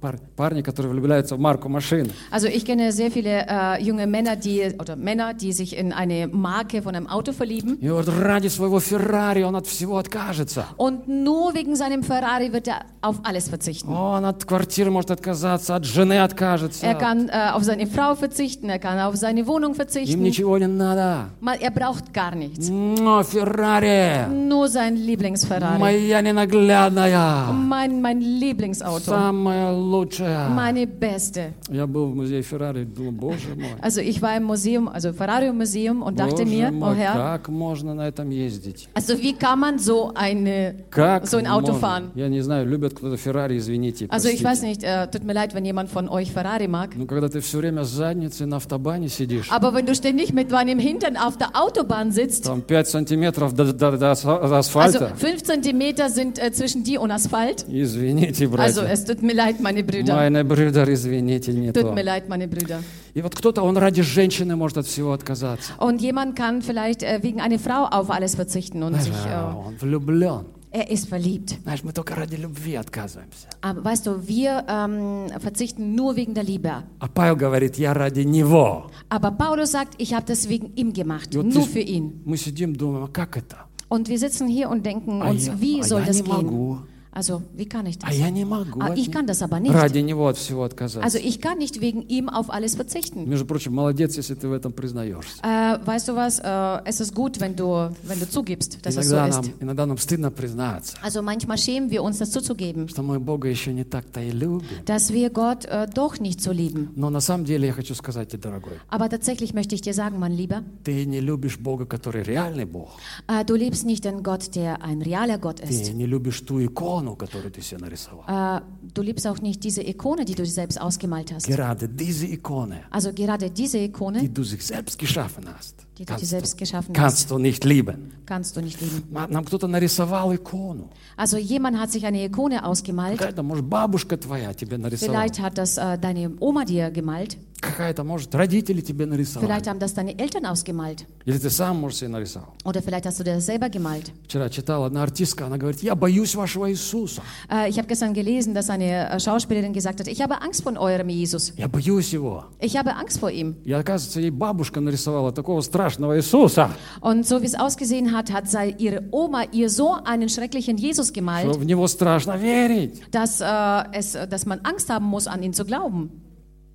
[0.00, 2.10] Пар- парни, которые влюбляются в марку машины.
[2.30, 6.28] Also ich kenne sehr viele äh, junge Männer, die oder Männer, die sich in eine
[6.28, 7.78] Marke von einem Auto verlieben.
[7.80, 10.66] И вот ради своего Феррари он от всего откажется.
[10.76, 13.90] Und nur wegen seinem Ferrari wird er auf alles verzichten.
[13.90, 16.84] Он от квартиры может отказаться, от жены откажется.
[16.86, 20.22] Er kann äh, auf seine Frau verzichten, er kann auf seine Wohnung Им verzichten.
[20.22, 21.30] ничего не надо.
[21.40, 22.68] Mal, er braucht gar nichts.
[22.68, 25.78] Но Феррари, Nur sein Lieblingsferrari.
[25.78, 29.00] моя ненаглядная, Mein, mein Lieblingsauto.
[29.10, 30.48] самая лучшая.
[30.48, 31.52] Meine beste.
[31.68, 33.70] Я был в музее Феррари, думаю, боже мой.
[33.80, 37.12] Also ich war im Museum, also Ferrari Museum und dachte Боже mir, oh мой, Herr,
[37.14, 38.88] как можно на этом ездить?
[38.94, 41.78] also wie kann man so eine Как so ein Auto можно?
[41.80, 42.10] fahren?
[42.14, 44.46] Я не знаю, любят кто-то Феррари, извините, Also ich простите.
[44.48, 46.90] weiß nicht, äh, tut mir leid, wenn jemand von euch Ferrari mag.
[46.96, 50.50] Ну, когда ты все время с задницей на автобане сидишь, Aber wenn du ständig mit
[50.52, 55.12] deinem Hintern auf der Autobahn sitzt, там 5 сантиметров до, до- до ас- also асфальта,
[55.16, 57.64] fünf Zentimeter sind äh, zwischen dir und Asphalt.
[57.68, 58.82] извините, Also братья.
[58.92, 60.14] es tut mir leid, meine Brüder.
[60.14, 61.92] Meine Brüder, извините, не Tut то.
[61.92, 62.80] mir leid, meine Brüder.
[63.14, 65.72] И вот кто-то, он ради женщины может от всего отказаться.
[65.78, 69.66] Und jemand kann vielleicht äh, wegen einer Frau auf alles verzichten und sich, А, äh,
[69.68, 70.44] Он влюблен.
[70.72, 71.58] er ist verliebt.
[71.64, 73.48] Знаешь, мы только ради любви отказываемся.
[73.60, 76.84] Aber weißt du, wir ähm, verzichten nur wegen der Liebe.
[77.00, 78.84] А Павел говорит, я ради него.
[79.08, 82.20] Aber Paulus sagt, ich habe das wegen ihm gemacht, И вот nur ты- für ihn.
[82.24, 83.56] мы сидим, думаем, а как это?
[83.88, 86.22] Und wir sitzen hier und denken А uns, я, wie а soll я das не
[86.22, 86.36] gehen?
[86.46, 86.78] могу.
[87.14, 88.08] Also, wie kann ich das?
[88.08, 88.78] А я не могу.
[88.80, 89.74] Ah, от ich не- kann das aber nicht.
[89.74, 91.02] Ради него от всего отказаться.
[91.02, 93.28] Also, ich kann nicht wegen ihm auf alles verzichten.
[93.28, 95.42] Между прочим, молодец, если ты в этом признаешься.
[95.42, 96.38] Äh, weißt du was?
[96.38, 99.42] Äh, es ist gut, wenn du, wenn du zugibst, dass es so Иногда ist.
[99.42, 103.48] нам, иногда нам стыдно признаться, Also, manchmal schämen wir uns, das zuzugeben, что мы Бога
[103.48, 104.68] еще не так-то и любим.
[104.86, 106.90] dass wir Gott äh, doch nicht so lieben.
[106.94, 110.20] Но на самом деле я хочу сказать тебе, дорогой, Aber tatsächlich möchte ich dir sagen,
[110.20, 112.90] mein Lieber, ты не любишь Бога, который реальный Бог.
[113.26, 115.92] äh, du liebst nicht den Gott, der ein realer Gott Ты ist.
[115.92, 118.24] не любишь ту икону, которую ты себе нарисовал.
[118.58, 118.60] Äh,
[118.94, 121.46] du liebst auch nicht diese Ikone, die du dir selbst ausgemalt hast.
[121.46, 126.04] Gerade diese Ikone, Also gerade diese die Ikone, du sich selbst geschaffen hast, die du
[126.04, 128.12] dir kannst selbst du, geschaffen hast, kannst du nicht lieben.
[128.26, 129.02] kannst du nicht lieben.
[129.12, 130.90] Ма- Нам кто-то нарисовал икону.
[131.16, 133.18] Also jemand hat sich eine Ikone ausgemalt.
[133.18, 135.12] Какая-то, может, бабушка твоя тебе нарисовала.
[135.12, 137.36] Vielleicht hat das äh, deine Oma dir gemalt.
[137.60, 139.46] Какая-то, может, родители тебе нарисовали.
[139.46, 141.04] Vielleicht haben das deine Eltern ausgemalt.
[141.26, 142.54] Или ты сам, может, себе нарисовал.
[142.64, 144.10] Oder vielleicht hast du das selber gemalt.
[144.24, 147.20] Вчера читала одна артистка, она говорит, я боюсь вашего Иисуса.
[147.50, 150.72] Äh, ich habe gestern gelesen, dass eine äh, Schauspielerin gesagt hat, ich habe Angst vor
[150.78, 151.52] eurem Jesus.
[151.58, 152.44] Я боюсь его.
[152.60, 153.56] Ich habe Angst vor ihm.
[153.64, 155.83] И оказывается, ей бабушка нарисовала такого страшного
[156.16, 160.76] Иисуса, Und so wie es ausgesehen hat, hat sei ihre Oma ihr so einen schrecklichen
[160.76, 163.00] Jesus что gemalt, в него страшно верить.
[163.10, 163.44] dass, äh,
[163.92, 166.10] es, dass man Angst haben muss, an ihn zu glauben.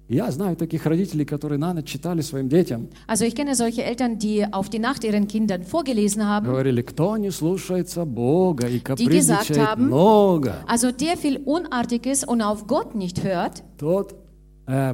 [0.08, 4.20] Я знаю таких родителей, которые на ночь читали своим детям, Also ich kenne solche Eltern,
[4.20, 6.46] die auf die Nacht ihren Kindern vorgelesen haben.
[6.46, 12.44] говорили, кто не слушается Бога и gesagt капризничает haben, много, Also der viel Unartiges und
[12.44, 14.16] auf Gott nicht hört, тот э,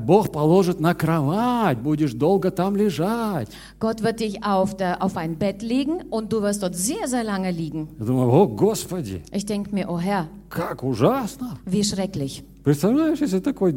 [0.00, 3.48] Бог положит на кровать, будешь долго там лежать.
[3.78, 7.24] Gott wird dich auf, der, auf ein Bett legen und du wirst dort sehr, sehr
[7.24, 7.88] lange liegen.
[7.98, 11.58] Я думаю, о Господи, Ich denke mir, oh Herr, как ужасно.
[11.66, 12.42] wie schrecklich.
[12.64, 13.76] Представляешь, если такой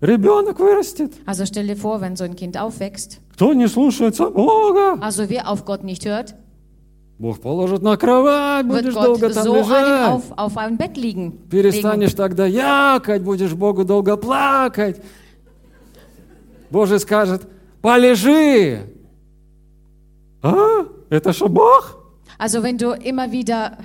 [0.00, 4.98] ребенок вырастет, Also stell dir vor, wenn so ein Kind aufwächst, кто не слушается Бога,
[5.00, 6.34] also wer auf Gott nicht hört,
[7.18, 10.08] Бог положит на кровать, будешь Gott долго там so лежать.
[10.08, 11.32] auf, auf ein Bett liegen.
[11.50, 15.00] Перестанешь тогда якать, будешь Богу долго плакать.
[16.70, 17.48] Боже скажет,
[17.80, 18.86] полежи.
[20.42, 20.84] А?
[21.10, 21.96] Это что, Бог?
[22.38, 23.78] Also wenn du immer wieder,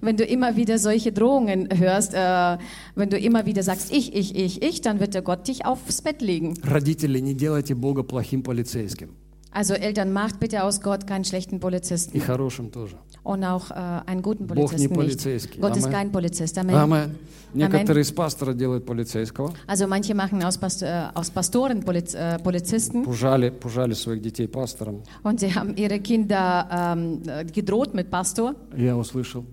[0.00, 2.58] wenn du immer wieder solche Drohungen hörst, äh,
[2.94, 6.00] wenn du immer wieder sagst, ich, ich, ich, ich, dann wird der Gott dich aufs
[6.00, 6.54] Bett legen.
[6.62, 9.16] Родители, не делайте Бога плохим полицейским.
[9.51, 12.95] Also Eltern, macht bitte aus Gott keinen schlechten Polizisten И хорошим тоже.
[13.23, 13.73] und auch äh,
[14.05, 14.95] einen guten Бог не Polizisten nicht.
[14.95, 15.61] полицейский.
[15.61, 15.93] Gott ist Amen.
[15.95, 16.57] kein Polizist.
[16.57, 16.75] Amen.
[16.75, 17.15] Амен.
[17.53, 19.53] Некоторые из пастора делают полицейского.
[19.65, 24.47] Also manche machen aus, Past äh, aus Pastoren Poliz äh, Polizisten Пужали, пужали своих детей
[24.47, 25.01] пастором.
[25.23, 28.53] und sie haben ihre Kinder ähm, äh, gedroht mit Pastor.
[28.75, 29.45] Я услышал.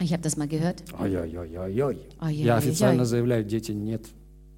[0.00, 0.82] Ich habe das mal gehört.
[0.98, 1.58] Ой-ой-ой-ой-ой.
[2.20, 2.32] Ой-ой-ой-ой.
[2.34, 4.02] Я официально заявляю, дети, нет.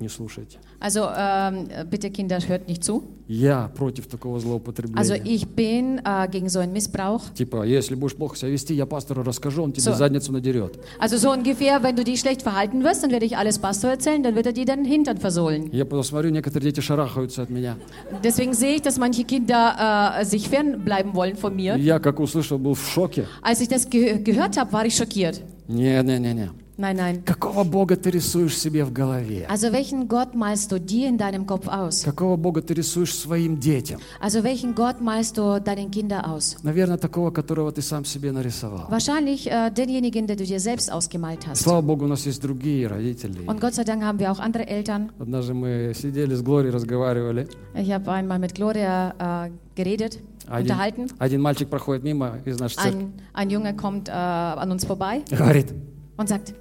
[0.01, 0.59] Не слушайте.
[0.81, 3.05] Also ähm, bitte Kinder, hört nicht zu.
[3.29, 5.23] Я против такого Also злоупотребления.
[5.25, 7.23] ich bin äh, gegen so einen Missbrauch.
[7.35, 9.95] Типа, если будешь плохо себя вести, я пастору расскажу, он тебе So.
[9.95, 10.77] задницу надерет.
[10.99, 14.25] Also so ungefähr, wenn du dich schlecht verhalten wirst, dann werde ich alles Pastor erzählen,
[14.25, 15.71] dann wird er dir den Hintern versohlen.
[15.73, 17.77] Я потом смотрю, некоторые дети шарахаются от меня.
[18.25, 21.77] Deswegen sehe ich, dass manche Kinder äh, sich fernbleiben wollen von mir.
[21.77, 23.29] Я, как услышал, был в шоке.
[23.41, 25.41] Als ich das ge gehört habe, war ich schockiert.
[25.69, 26.51] Не-не-не-не.
[26.78, 27.24] Nein, nein.
[27.26, 29.48] Какого Бога ты рисуешь себе в голове?
[29.50, 32.04] Also welchen Gott malst du dir in deinem Kopf aus?
[32.04, 34.00] Какого Бога ты рисуешь своим детям?
[34.20, 36.56] Also welchen Gott malst du deinen Kindern aus?
[36.62, 38.86] Наверное, такого, которого ты сам себе нарисовал.
[38.92, 41.64] Wahrscheinlich äh, denjenigen, den du dir selbst ausgemalt hast.
[41.64, 43.48] Слава Богу, у нас есть другие родители.
[43.48, 45.10] Und Gott sei Dank haben wir auch andere Eltern.
[45.18, 47.48] Однажды мы сидели с Глорией, разговаривали.
[47.74, 51.08] Ich habe einmal mit Gloria äh, geredet, Один, unterhalten.
[51.18, 53.00] один мальчик проходит мимо из нашей церкви.
[53.02, 55.74] Ein, ein Junge kommt äh, an uns vorbei Говорит,
[56.18, 56.54] und sagt,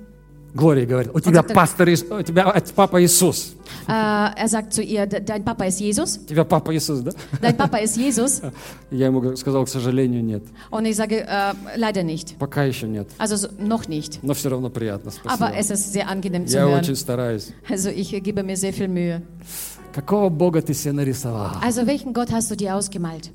[0.57, 3.54] Глория говорит, у тебя пастор, Ис- у тебя папа Иисус.
[3.86, 6.18] er sagt zu ihr, "De- dein Papa ist Jesus?
[6.18, 7.12] У тебя папа Иисус, да?
[7.42, 8.40] Dein Papa ist Jesus?
[8.90, 10.42] Я ему сказал, к сожалению, нет.
[10.70, 12.36] Und ich sage, äh, leider nicht.
[12.38, 13.09] Пока еще нет.
[13.18, 14.20] Also so, noch nicht.
[14.22, 15.12] Но все равно приятно.
[15.24, 15.59] Aber Спасибо.
[15.59, 16.80] es ist sehr angenehm zu Я hören.
[16.80, 17.52] очень стараюсь.
[17.68, 19.22] Also ich gebe mir sehr viel Mühe.
[19.94, 21.57] Какого Бога ты себе нарисовал?
[21.62, 23.30] Also welchen Gott hast du dir ausgemalt?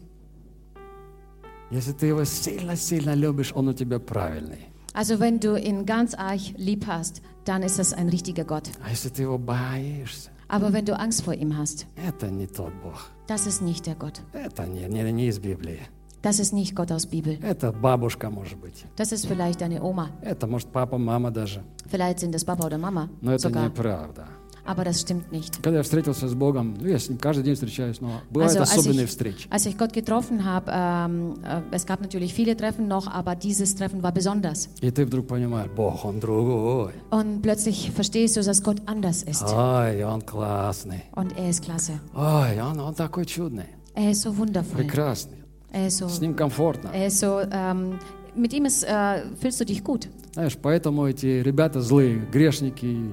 [1.69, 4.67] Если ты его сильно-сильно любишь, он у тебя правильный.
[4.94, 8.70] Also wenn du ihn ganz arg lieb hast, dann ist das ein richtiger Gott.
[8.84, 12.72] А если ты его боишься, Aber wenn du Angst vor ihm hast, это не тот
[12.82, 13.10] Бог.
[13.26, 14.22] das ist nicht der Gott.
[14.32, 15.80] Это не, не, не из Библии.
[16.22, 17.38] Das ist nicht Gott aus Bibel.
[17.42, 18.84] Это бабушка, может быть.
[18.96, 20.08] Das ist vielleicht deine Oma.
[20.22, 21.62] Это, может, папа, мама даже.
[21.88, 23.64] Vielleicht sind es Papa oder Mama Но это sogar.
[23.66, 24.26] неправда.
[24.68, 25.62] Aber das stimmt nicht.
[25.62, 28.60] Когда я встретился с Богом, ну, я с ним каждый день встречаюсь, но бывают Also,
[28.62, 29.46] als особенные ich- встречи.
[29.48, 33.76] Als ich Gott getroffen habe, ähm, äh, es gab natürlich viele Treffen noch, aber dieses
[33.76, 34.68] Treffen war besonders.
[34.80, 36.90] И ты вдруг понимаешь, Бог, Он другой.
[37.10, 39.44] Und plötzlich verstehst du, dass Gott anders ist.
[39.44, 41.02] Ой, Он классный.
[41.14, 42.00] Und er ist klasse.
[42.12, 44.78] Ой, Он, он такой чудный, Er ist so wundervoll.
[44.82, 45.36] прекрасный.
[45.72, 46.90] Er ist so, С Ним комфортно.
[46.92, 48.00] er ist so ähm,
[48.34, 50.08] mit ihm ist, äh, fühlst du dich gut.
[50.32, 53.10] Знаешь, поэтому эти ребята злые, грешники,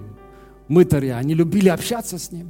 [0.67, 2.49] мытари, они любили общаться с Ним.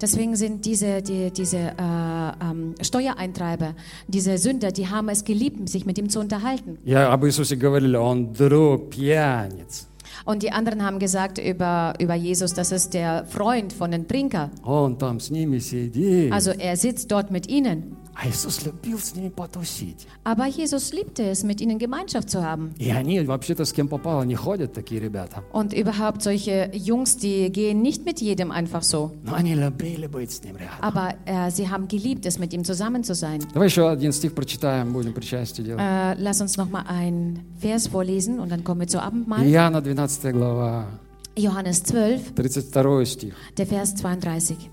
[0.00, 3.74] Deswegen sind diese, die, diese äh, ähm, Steuereintreiber,
[4.08, 6.78] diese Sünder, die haben es geliebt, sich mit ihm zu unterhalten.
[6.84, 9.88] Я об Иисусе говорили, Он друг, пьяниц.
[10.24, 14.50] Und die anderen haben gesagt über, über Jesus, das ist der Freund von den Trinker.
[14.64, 16.32] Он там с ними сидит.
[16.32, 17.96] Also er sitzt dort mit ihnen.
[18.12, 20.06] А Иисус любил с ними потусить.
[20.24, 22.74] Aber Jesus liebte es, mit ihnen Gemeinschaft zu haben.
[22.76, 25.42] И они вообще-то с кем попало не ходят, такие ребята.
[25.52, 29.12] Und überhaupt solche Jungs, die gehen nicht mit jedem einfach so.
[29.24, 30.82] Но они любили быть с ним рядом.
[30.82, 33.40] Aber äh, sie haben geliebt, es mit ihm zusammen zu sein.
[33.54, 35.82] Давай еще один стих прочитаем, будем причастие делать.
[35.82, 39.46] Äh, lass uns noch mal einen Vers vorlesen und dann kommen wir zu Abendmahl.
[39.46, 40.85] Иоанна 12 глава,
[41.35, 43.35] Johannes 12, 32 стих.
[43.57, 44.69] der Vers 32.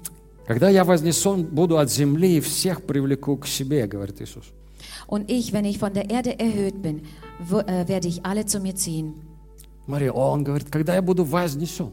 [0.46, 4.44] «Когда я вознесен буду от земли, и всех привлеку к себе, говорит Иисус.
[5.06, 7.02] Und ich, wenn ich von der Erde erhöht bin,
[7.50, 9.14] äh, werde ich alle zu mir ziehen.
[9.85, 11.91] Смотри, он говорит, когда я буду вознесен,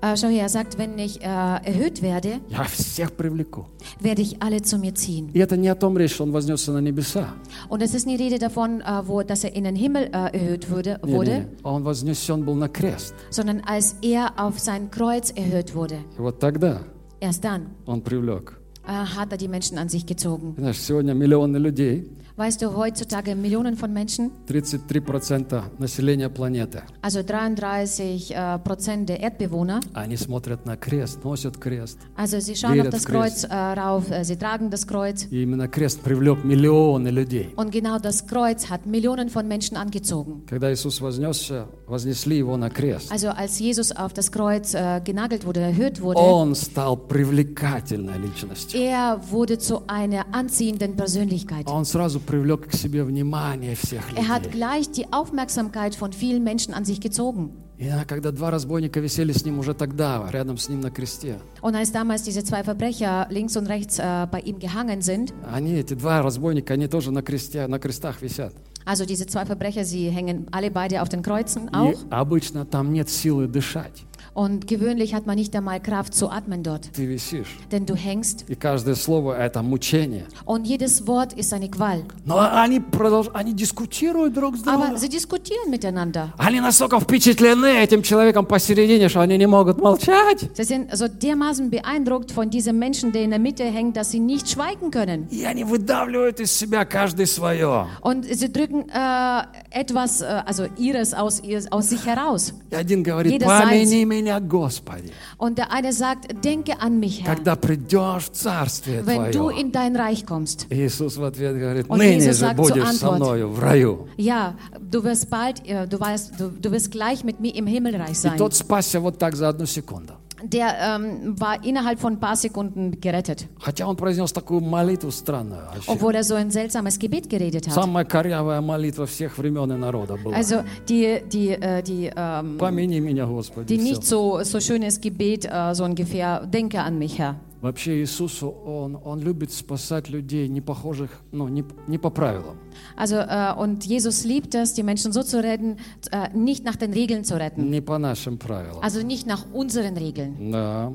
[0.00, 3.66] Äh, schau her, er sagt, wenn ich äh, erhöht werde, я всех привлеку.
[4.00, 5.30] werde ich alle zu mir ziehen.
[5.32, 7.28] И это не о том речь, что он вознесся на небеса.
[7.70, 10.70] Und es ist nie Rede davon, äh, wo, dass er in den Himmel äh, erhöht
[10.70, 11.46] wurde, Не, не, wurde не.
[11.64, 13.14] Он вознесен был на крест.
[13.30, 15.96] sondern als er auf sein Kreuz erhöht wurde.
[16.18, 16.80] И вот тогда
[17.20, 18.58] Erst dann он привлек.
[18.86, 20.54] äh, hat er die Menschen an sich gezogen.
[20.58, 28.34] Знаешь, сегодня миллионы людей, Weißt du, heutzutage Millionen von Menschen, 33% населения планеты, also 33
[28.34, 31.98] äh, Prozent der Erdbewohner, они смотрят на крест, носят крест.
[32.16, 33.42] also sie schauen Jeder auf das das Kreuz.
[33.42, 35.26] Kreuz äh, rauf, äh, sie tragen das Kreuz.
[35.30, 37.52] И именно крест привлек миллионы людей.
[37.56, 40.42] Und genau das Kreuz hat Millionen von Menschen angezogen.
[40.46, 43.10] Когда Иисус вознесся, вознесли его на крест.
[43.12, 48.80] Also als Jesus auf das Kreuz äh, genagelt wurde, erhöht wurde, Он стал привлекательной личностью.
[48.80, 51.66] er wurde zu einer anziehenden Persönlichkeit.
[51.68, 54.51] Он сразу привлек к себе внимание всех Er hat людей.
[54.53, 57.49] gleich die Aufmerksamkeit von vielen Menschen an sich gezogen.
[57.77, 61.75] И когда два разбойника висели с ним уже тогда, рядом с ним на кресте, Und
[61.75, 65.93] als damals diese zwei Verbrecher links und rechts äh, bei ihm gehangen sind, они, эти
[65.95, 68.53] два разбойника, они тоже на, кресте, на крестах висят.
[68.85, 71.93] also diese zwei Verbrecher, sie hängen alle beide auf den Kreuzen И auch.
[72.09, 74.03] обычно там нет силы дышать.
[74.38, 77.56] Und gewöhnlich hat man nicht einmal Kraft zu atmen dort, Ты висишь.
[77.70, 80.24] denn du hängst И каждое слово – это мучение.
[80.44, 82.02] und jedes Wort ist eine Qual.
[82.24, 83.28] Но они, продолж...
[83.34, 84.82] они дискутируют друг с другом.
[84.82, 86.32] Aber sie diskutieren miteinander.
[86.38, 90.50] Они настолько впечатлены этим человеком посередине, что они не могут молчать.
[90.54, 94.20] Sie sind so dermaßen beeindruckt von diesem Menschen, der in der Mitte hängt, dass sie
[94.20, 95.28] nicht schweigen können.
[95.30, 97.86] И они выдавливают из себя каждый свое.
[98.00, 102.52] Und sie drücken äh, etwas, äh, also ihres aus, ihres aus sich heraus.
[102.70, 107.34] И один говорит, Jeder помяни меня, Господи, Und der eine sagt, denke an mich, Herr,
[107.36, 109.60] когда придешь в Царствие wenn du Твое.
[109.60, 110.66] in dein Reich kommst.
[110.70, 113.58] Иисус в ответ говорит, Und ныне Jesus же sagt zur будешь со Antwort, мною в
[113.60, 114.08] раю.
[114.16, 118.10] Ja, du wirst bald, äh, du, weißt, du, du wirst gleich mit mir im Himmelreich
[118.10, 118.36] И sein.
[118.38, 120.14] тот спасся вот так за одну секунду.
[120.42, 125.62] Der ähm, war innerhalb von ein paar Sekunden gerettet, Хотя он произнес такую молитву странную.
[125.72, 125.90] вообще.
[125.92, 127.72] obwohl er so ein seltsames Gebet geredet hat.
[127.74, 130.34] Самая корявая молитва всех времен и народа была.
[130.34, 133.68] Also die, die, äh, die, ähm, Помяни меня, Господи.
[133.68, 133.82] die всё.
[133.84, 137.36] nicht so, so schönes Gebet, äh, so ungefähr, denke an mich, Herr.
[137.61, 142.57] Вообще Иисусу, он, он любит спасать людей, не похожих, ну, не, не по правилам.
[142.97, 145.75] Also, äh, und Jesus liebt es, die Menschen so zu retten,
[146.11, 147.69] äh, nicht nach den Regeln zu retten.
[147.69, 148.81] Не по нашим правилам.
[148.81, 150.51] Also nicht nach unseren Regeln.
[150.51, 150.93] Да.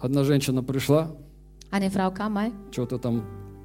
[0.00, 1.10] Одна женщина пришла,
[1.70, 3.22] Eine Frau kam mal, что-то там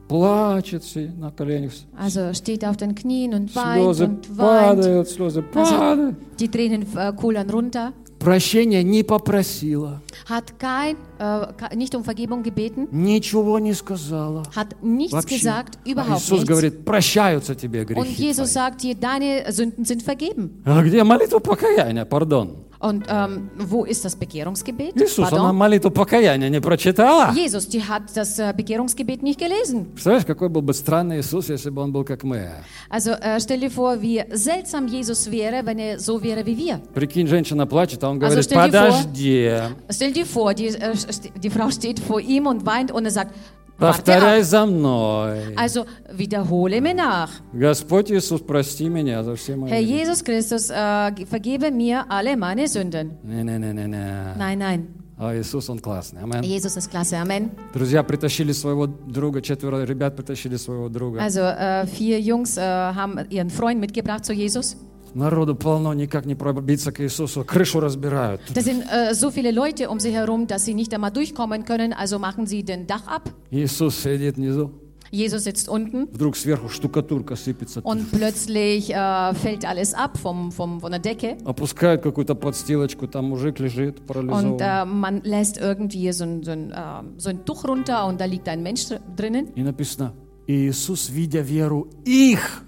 [0.09, 0.83] плачет
[1.17, 1.71] на коленях.
[1.97, 4.77] also steht auf den Knien und weint Слезы und weint.
[4.77, 6.15] падают, слезы Also, падают.
[6.39, 7.93] die Tränen äh, kullern runter.
[8.25, 14.43] Прощения не попросила, Hat kein, äh, nicht um Vergebung gebeten, ничего не сказала.
[14.55, 15.37] hat nichts Вообще.
[15.37, 16.47] gesagt, А überhaupt Иисус nichts.
[16.49, 18.53] говорит, прощаются тебе Und грехи Jesus твои.
[18.63, 20.61] sagt dir, deine Sünden sind vergeben.
[20.65, 22.64] А где молитва покаяния, пардон?
[22.79, 24.95] Und ähm, wo ist das Bekehrungsgebet?
[25.01, 25.55] Иисус, она Pardon?
[25.55, 27.31] молитву покаяния не прочитала.
[27.33, 29.85] Jesus, die hat das äh, Bekehrungsgebet nicht gelesen.
[29.93, 32.49] Представляешь, какой был бы странный Иисус, если бы он был как мы.
[32.89, 36.79] Also äh, stell dir vor, wie seltsam Jesus wäre, wenn er so wäre wie wir.
[36.93, 39.51] Прикинь, женщина плачет, а он Also говорит, stell dir vor- подожди,
[39.89, 40.93] Stell dir vor, die, äh,
[41.41, 43.33] die Frau steht vor ihm und weint und er sagt,
[43.78, 44.44] повторяй ab.
[44.44, 45.54] за мной.
[45.56, 47.30] Also wiederhole mir nach.
[47.52, 50.02] Господь Иисус, прости меня за все мои Herr грехи.
[50.02, 53.18] Jesus Christus, äh, vergebe mir alle meine Sünden.
[53.22, 54.34] Не-не-не-не-не.
[54.36, 54.86] Nein, nein.
[55.22, 56.22] А Иисус, Он классный.
[56.22, 56.42] Амен.
[56.42, 57.16] Jesus ist klasse.
[57.16, 57.50] Amen.
[57.74, 61.22] Друзья притащили своего друга, четверо ребят притащили своего друга.
[61.22, 64.76] Also äh, vier Jungs äh, haben ihren Freund mitgebracht zu Jesus.
[65.14, 67.44] Народу полно, никак не пробиться к Иисусу.
[67.44, 68.40] Крышу разбирают.
[68.54, 71.92] Da sind äh, so viele Leute um sie herum, dass sie nicht einmal durchkommen können,
[71.92, 73.28] also machen sie den Dach ab.
[73.50, 74.70] Иисус сидит внизу.
[75.12, 77.80] Jesus sitzt unten Вдруг сверху штукатурка сыпется.
[77.82, 83.24] und plötzlich äh, fällt alles ab vom, vom, von der Decke Опускают какую-то подстилочку, там
[83.30, 84.58] мужик лежит und парализованный.
[84.60, 88.26] äh, man lässt irgendwie so ein, so, ein, äh, so ein Tuch runter und da
[88.26, 89.48] liegt ein Mensch dr- drinnen.
[89.56, 90.12] И написано,
[90.46, 92.62] и Иисус, видя веру их,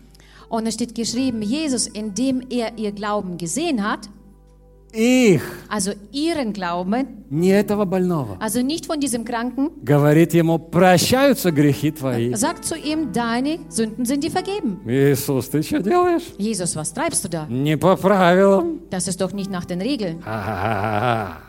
[0.48, 4.10] Und es steht geschrieben, Jesus, indem er ihr Glauben gesehen hat,
[4.94, 5.40] их,
[5.70, 11.92] also ihren Glauben, не этого больного, also nicht von diesem Kranken, говорит ему, прощаются грехи
[11.92, 12.34] твои.
[12.34, 14.80] sagt zu ihm, deine Sünden sind dir vergeben.
[14.86, 16.24] Иисус, ты что делаешь?
[16.36, 17.46] Jesus, was treibst du da?
[17.48, 18.80] Не по правилам.
[18.90, 20.20] Das ist doch nicht nach den Regeln.
[20.20, 21.45] Ха-ха-ха-ха.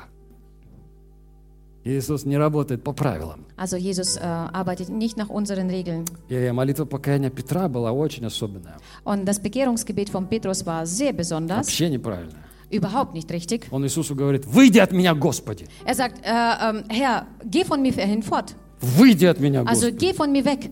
[1.88, 3.44] Иисус не работает по правилам.
[3.56, 6.04] Also Jesus äh, arbeitet nicht nach unseren Regeln.
[6.28, 8.76] И молитва покаяния Петра была очень особенная.
[9.04, 12.44] Und das Bekehrungsgebet von Petrus war sehr besonders, Вообще неправильная.
[12.70, 13.66] überhaupt nicht richtig.
[13.70, 15.66] Он Иисусу говорит, выйди от меня, Господи.
[15.86, 18.54] Er sagt, äh, ähm, Herr, geh von mir hinfort.
[18.80, 19.98] Выйди от меня, Also Господи.
[19.98, 20.70] geh von mir weg.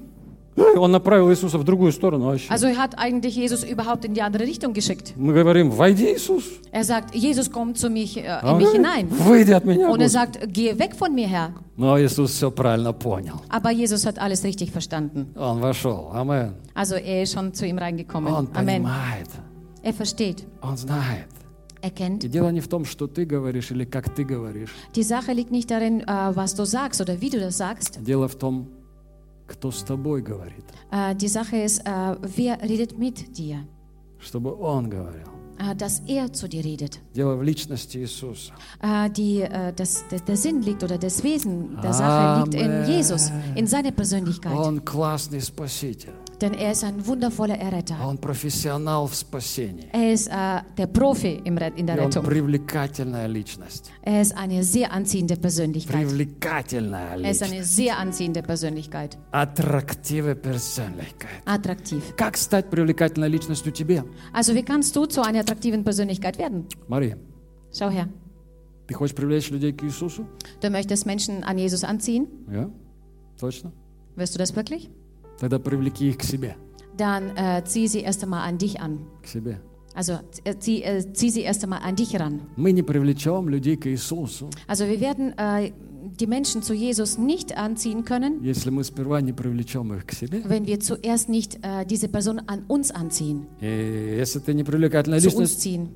[0.76, 2.50] Он направил Иисуса в другую сторону вообще.
[2.50, 5.14] Also er hat eigentlich Jesus überhaupt in die andere Richtung geschickt.
[5.16, 6.44] Мы говорим, войди, Иисус.
[6.74, 9.08] Er sagt, Jesus, komm zu mich, äh, А in он mich говорит, hinein.
[9.10, 10.10] Выйди от меня, Und er Господи.
[10.10, 11.54] sagt, geh weg von mir, Herr.
[11.78, 13.42] Но Иисус все правильно понял.
[13.50, 15.28] Aber Jesus hat alles richtig verstanden.
[15.38, 16.12] Он вошел.
[16.14, 16.54] Амен.
[16.76, 18.32] Also er ist schon zu ihm reingekommen.
[18.34, 18.84] Он Amen.
[18.84, 19.28] понимает.
[19.84, 21.28] Er versteht, Он знает.
[21.82, 22.24] er kennt.
[22.26, 24.70] И дело не в том, что ты говоришь или как ты говоришь.
[24.96, 28.00] Die Sache liegt nicht darin, äh, was du sagst oder wie du das sagst.
[28.06, 28.68] Дело в том,
[29.47, 30.65] кто с тобой говорит.
[30.91, 33.67] Äh, die Sache ist, äh, wer redet mit dir?
[34.19, 35.29] Чтобы Он говорил.
[35.59, 37.01] Äh, dass er zu dir redet.
[37.15, 38.53] Дело в личности Иисуса.
[38.83, 42.85] Äh, die, äh, das, der, Sinn liegt oder das Wesen der Sache liegt in.
[42.87, 44.53] Jesus, in seiner Persönlichkeit.
[44.53, 46.13] Он классный Спаситель.
[46.42, 47.96] Denn er ist ein wundervoller Erretter.
[48.04, 49.88] Он профессионал в спасении.
[49.94, 52.24] Er ist äh, der Profi im Ret in И der он Rettung.
[52.26, 53.92] привлекательная личность.
[54.02, 55.96] Er ist eine sehr anziehende Persönlichkeit.
[56.02, 57.44] Привлекательная Er ist личность.
[57.54, 59.20] eine sehr anziehende Persönlichkeit.
[59.32, 61.44] Аттрактивная персонликkeit.
[61.46, 62.02] Attraktiv.
[62.18, 64.04] Как стать привлекательной личностью тебе?
[64.34, 66.66] Also wie kannst du zu einer attraktiven Persönlichkeit werden?
[66.88, 67.20] Мария,
[67.72, 68.08] Schau her.
[68.88, 70.26] ты хочешь привлечь людей к Иисусу?
[70.60, 72.28] Du möchtest Menschen an Jesus anziehen?
[72.52, 72.68] Ja?
[73.40, 73.72] Точно?
[74.16, 74.90] Wirst du das wirklich?
[75.40, 76.56] Тогда привлеки их к себе.
[76.98, 79.00] Dann äh, zieh sie erst einmal an dich an.
[79.24, 79.60] К себе.
[79.94, 80.14] Also
[80.46, 82.42] äh, zieh, äh, zieh sie erst einmal an dich ran.
[82.56, 85.72] Мы не привлечем людей к Иисусу, Also wir werden äh,
[86.20, 90.44] die Menschen zu Jesus nicht anziehen können, если мы сперва не привлечем их к себе.
[90.48, 95.20] wenn wir zuerst nicht äh, diese Person an uns anziehen, И если ты не привлекательная
[95.20, 95.90] zu uns личность, ziehen.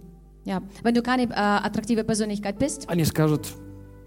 [0.45, 3.47] Ja, wenn du keine äh, attraktive Persönlichkeit bist, они скажут,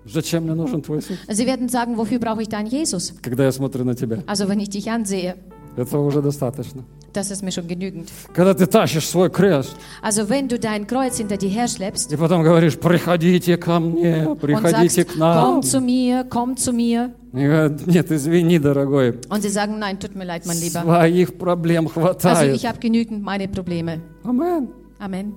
[0.05, 3.13] зачем мне нужен твой Иисус, sie werden sagen, wofür brauche ich deinen Jesus?
[3.21, 4.23] когда я смотрю на тебя.
[4.27, 5.35] Also wenn ich dich ansehe,
[5.75, 6.83] Этого уже достаточно.
[7.13, 8.09] Das ist mir schon genügend.
[8.33, 12.43] Когда ты тащишь свой крест, Also wenn du dein Kreuz hinter dir herschleppst и потом
[12.43, 15.45] говоришь, приходите ко мне, приходите sagst, к нам.
[15.45, 17.11] komm zu mir, komm zu mir.
[17.33, 20.83] И говорят, Нет, извини, дорогой, Und sie sagen, nein, tut mir leid, mein Lieber.
[20.83, 22.55] своих проблем Also хватает.
[22.55, 23.99] ich habe genügend meine Probleme.
[24.23, 24.69] Амен.
[24.99, 25.33] Amen.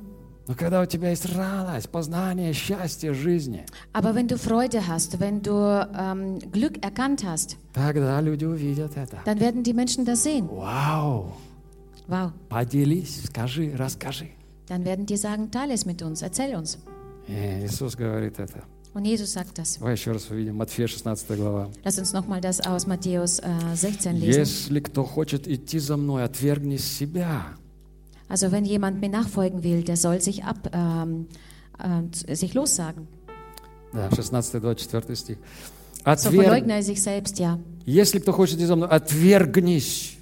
[0.48, 5.42] Но когда у тебя есть радость, познание, счастье жизни, Aber wenn du Freude hast, wenn
[5.42, 9.18] du ähm, Glück erkannt hast, тогда люди увидят это.
[9.24, 10.48] dann werden die Menschen das sehen.
[10.48, 11.32] Вау!
[12.08, 12.30] Wow.
[12.48, 14.28] Поделись, скажи, расскажи.
[14.68, 16.78] Dann werden die sagen, teile es mit uns, erzähl uns.
[17.28, 18.62] И Иисус говорит это.
[18.94, 19.78] Und Jesus sagt das.
[19.78, 20.56] Давай еще раз увидим.
[20.56, 21.68] Матфея 16 глава.
[21.84, 24.40] Lass uns nochmal das aus Matthäus äh, 16 lesen.
[24.40, 27.46] Если кто хочет идти за мной, отвергни себя.
[28.29, 31.27] Also wenn jemand mir nachfolgen will, der soll sich ab, ähm,
[31.77, 33.07] äh, sich lossagen.
[33.93, 35.37] Да, 16-24 стих.
[35.93, 36.45] So Отверг...
[36.45, 37.59] verleugne er sich selbst, ja.
[37.85, 40.17] Если кто хочет идти за мной, отвергнись.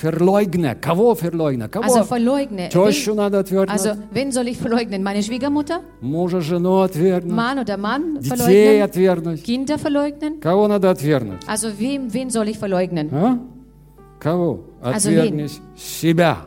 [0.00, 0.76] Verleugne.
[0.76, 1.68] Кого verleugne?
[1.68, 1.84] Кого?
[1.84, 2.70] Also verleugne.
[2.70, 3.70] Тещу Wen, надо отвергнуть.
[3.70, 5.02] also wen soll ich verleugnen?
[5.02, 5.80] Meine Schwiegermutter?
[6.00, 7.34] Мужа, жену отвергнуть.
[7.36, 8.82] Mann oder Mann Детей verleugnen?
[8.82, 9.42] отвергнуть.
[9.42, 10.40] Kinder verleugnen?
[10.40, 11.40] Кого надо отвергнуть?
[11.46, 13.12] Also wem, wen soll ich verleugnen?
[13.12, 13.38] А?
[14.20, 14.60] Кого?
[14.80, 16.46] Also Отвергнись себя.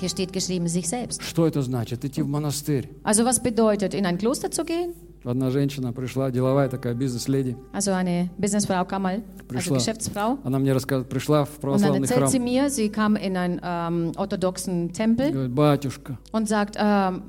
[0.00, 1.22] Hier steht geschrieben, sich selbst.
[1.22, 2.04] Что это значит?
[2.04, 2.88] Идти в монастырь.
[3.02, 4.94] Also was bedeutet, in ein Kloster zu gehen?
[5.24, 7.56] Одна женщина пришла, деловая такая бизнес-леди.
[7.72, 9.76] Also eine Businessfrau kam mal, also Пришла.
[9.78, 10.38] Geschäftsfrau.
[10.44, 12.28] Она мне рассказывает, пришла в Und dann православный erzählt храм.
[12.30, 17.22] sie mir, sie kam in einen ähm, orthodoxen Tempel Говорит, батюшка, und sagt, ähm,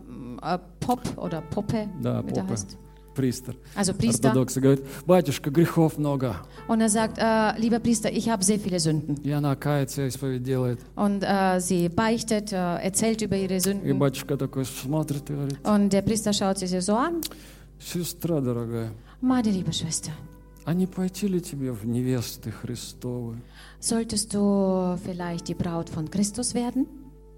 [0.44, 2.78] äh, Pop oder Poppe, да, wie der попа, heißt.
[3.15, 4.29] Пристор, Also Priester.
[4.31, 6.37] ортодоксы, говорит, батюшка, грехов много.
[6.69, 9.17] Und er sagt, äh, lieber Priester, ich habe sehr viele Sünden.
[9.23, 10.81] И она кается, исповедь делает.
[10.97, 13.99] Und äh, sie beichtet, äh, erzählt über ihre И Sünden.
[13.99, 17.23] батюшка такой смотрит и говорит, Und der Priester schaut sie so an.
[17.79, 18.91] сестра дорогая,
[19.21, 20.11] Meine liebe Schwester,
[20.67, 23.37] а не пойти ли тебе в невесты Христовы?
[23.81, 26.87] solltest du vielleicht die Braut von Christus werden?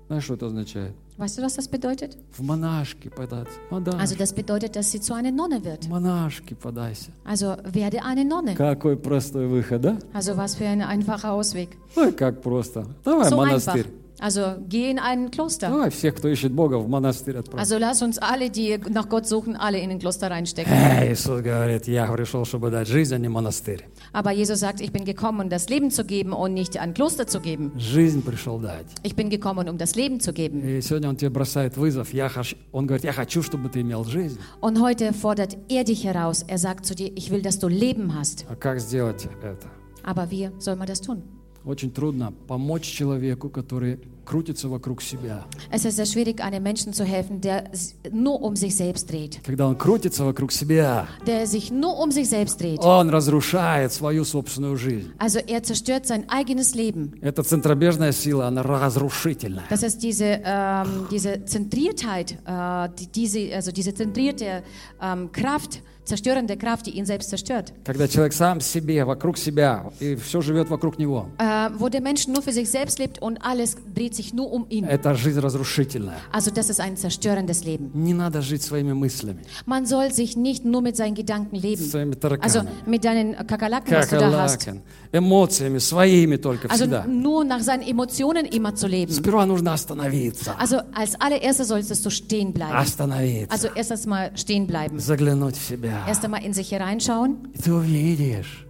[0.08, 0.94] Знаешь, что это означает?
[1.18, 2.16] Weißt du, was das bedeutet?
[2.32, 3.58] В монашки податься.
[3.70, 5.88] Монашки, Also das bedeutet, dass sie zu einer Nonne wird.
[5.88, 7.10] монашки подайся.
[7.24, 8.54] Also werde eine Nonne.
[8.54, 9.98] Какой простой выход, да?
[10.12, 11.70] Also was für ein einfacher Ausweg.
[11.96, 12.84] Ой, как просто.
[13.02, 13.76] Давай So einfach.
[14.15, 14.15] монастырь.
[14.21, 15.69] Also geh in ein Kloster.
[15.69, 17.59] Давай всех, кто ищет Бога, в монастырь отправь.
[17.59, 20.71] Also lass uns alle, die nach Gott suchen, alle in ein Kloster reinstecken.
[20.71, 23.85] Эй, Иисус говорит, я пришел, чтобы дать жизнь, а не монастырь.
[24.13, 27.25] Aber Jesus sagt, ich bin gekommen, um das Leben zu geben und nicht ein Kloster
[27.25, 27.71] zu geben.
[27.77, 28.85] Жизнь пришел дать.
[29.03, 30.61] Ich bin gekommen, um das Leben zu geben.
[30.63, 32.13] И сегодня Он тебе бросает вызов.
[32.13, 34.37] Я хочу, он говорит, я хочу, чтобы ты имел жизнь.
[34.59, 36.43] Und heute fordert er dich heraus.
[36.47, 38.45] Er sagt zu dir, ich will, dass du Leben hast.
[38.49, 39.67] А как сделать это?
[40.03, 41.23] Aber wie soll man das tun?
[41.66, 45.44] Очень трудно помочь человеку, который крутится вокруг себя.
[45.70, 49.40] Es ist sehr schwierig, einem Menschen zu helfen, der s- nur um sich selbst dreht.
[49.44, 52.80] Когда он крутится вокруг себя, Der sich nur um sich selbst dreht.
[52.80, 55.12] он разрушает свою собственную жизнь.
[55.18, 57.14] Also er zerstört sein eigenes Leben.
[57.22, 59.64] Эта центробежная сила, она разрушительная.
[59.70, 64.62] Das ist diese, ähm, diese Zentriertheit, äh, die, diese, also diese zentrierte
[65.00, 67.72] ähm, Kraft, zerstörende Kraft, die ihn selbst zerstört.
[67.84, 71.26] Когда человек сам себе, вокруг себя, и все живет вокруг него.
[71.38, 74.65] Äh, wo der Mensch nur für sich selbst lebt und alles dreht sich nur um
[74.69, 74.85] ihn.
[74.85, 76.17] Это жизнь разрушительная.
[76.31, 77.91] Also das ist ein zerstörendes Leben.
[77.93, 81.83] Не надо жить своими мыслями, Man soll sich nicht nur mit seinen Gedanken leben.
[81.83, 84.59] своими Also тараканами, mit deinen Kakerlaken, was du da hast.
[84.59, 84.81] какалакен,
[85.13, 87.05] эмоциями, своими только Also всегда.
[87.07, 89.11] nur nach seinen Emotionen immer zu leben.
[89.13, 90.55] Сперва нужно остановиться.
[90.57, 92.73] Also als allererstes solltest du stehen bleiben.
[92.75, 93.51] Остановиться.
[93.51, 94.99] Also erst mal stehen bleiben.
[94.99, 96.05] Заглянуть в себя.
[96.07, 97.37] Erst einmal in sich hineinschauen.
[97.53, 98.64] И ты увидишь,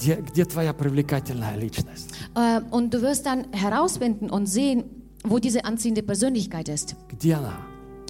[0.00, 2.10] Где, где твоя привлекательная личность.
[2.34, 4.84] Äh, und du wirst dann herausfinden und sehen,
[5.24, 6.96] wo diese anziehende Persönlichkeit ist.
[7.08, 7.58] Где она?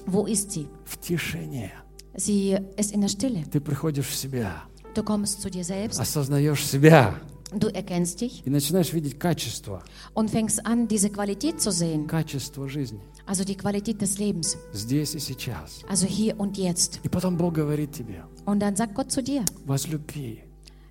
[0.07, 0.67] Wo ist sie?
[0.85, 1.71] В тишине.
[2.15, 3.43] Sie ist in der Stille.
[3.51, 4.63] Ты приходишь в себя,
[4.93, 7.15] Du kommst zu dir selbst, осознаешь себя
[7.53, 9.83] du erkennst dich и начинаешь видеть качество,
[10.13, 12.07] und fängst an, diese Qualität zu sehen.
[12.07, 14.57] качество жизни Also die Qualität des Lebens.
[14.73, 15.81] здесь и сейчас.
[15.87, 16.99] Also hier und jetzt.
[17.03, 20.43] И потом Бог говорит тебе, Und dann sagt Gott zu dir, возлюби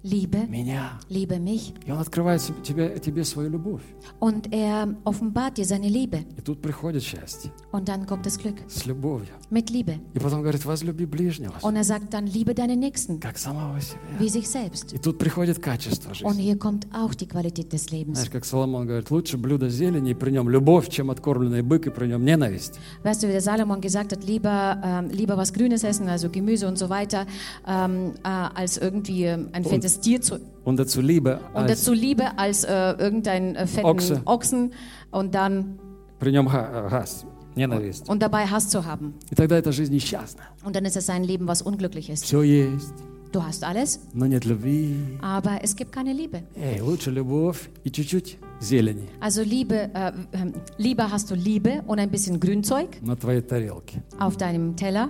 [0.03, 0.99] liebe, меня.
[1.09, 1.75] liebe mich.
[1.87, 3.83] И Он открывает тебе, тебе свою любовь.
[4.19, 6.25] Und er offenbart dir seine Liebe.
[6.39, 9.29] И тут приходит счастье Und dann kommt das Glück с любовью.
[9.51, 9.99] mit Liebe.
[10.15, 13.99] И потом говорит, возлюби ближнего, Und er sagt dann, liebe deinen Nächsten как самого себя.
[14.19, 14.93] wie sich selbst.
[14.95, 16.43] И тут приходит качество Und жизни.
[16.43, 18.19] hier kommt auch die Qualität des Lebens.
[18.19, 21.91] Знаешь, как Соломон говорит, лучше блюдо зелени, и при нем любовь, чем откормленный бык, и
[21.91, 22.79] при нем ненависть.
[23.03, 26.67] Weißt du, wie der Salomon gesagt hat, lieber, ähm, lieber was Grünes essen, also Gemüse
[26.67, 27.27] und so weiter,
[27.67, 31.94] ähm, äh, als irgendwie ähm, ein fettes Tier zu, Und dazu Liebe, und als dazu
[31.94, 34.22] Liebe als äh, irgendeinen äh, fetten Ochse.
[34.26, 34.72] Ochsen
[35.12, 35.80] und dann
[36.20, 37.26] при нем га- газ,
[37.56, 38.08] ненависть.
[38.10, 39.14] und dabei Hass zu haben.
[39.32, 40.44] И тогда эта жизнь несчастна.
[40.66, 42.24] Und dann ist es ein Leben, was unglücklich ist.
[42.26, 42.94] Все есть,
[43.32, 44.96] Du hast alles, но нет любви.
[45.22, 46.44] aber es gibt keine Liebe.
[46.56, 52.00] Эй, лучше любовь и чуть-чуть зелени Also Liebe, äh, ähm, lieber hast du Liebe und
[52.00, 54.02] ein bisschen Grünzeug на твоей тарелке.
[54.20, 55.10] auf deinem Teller.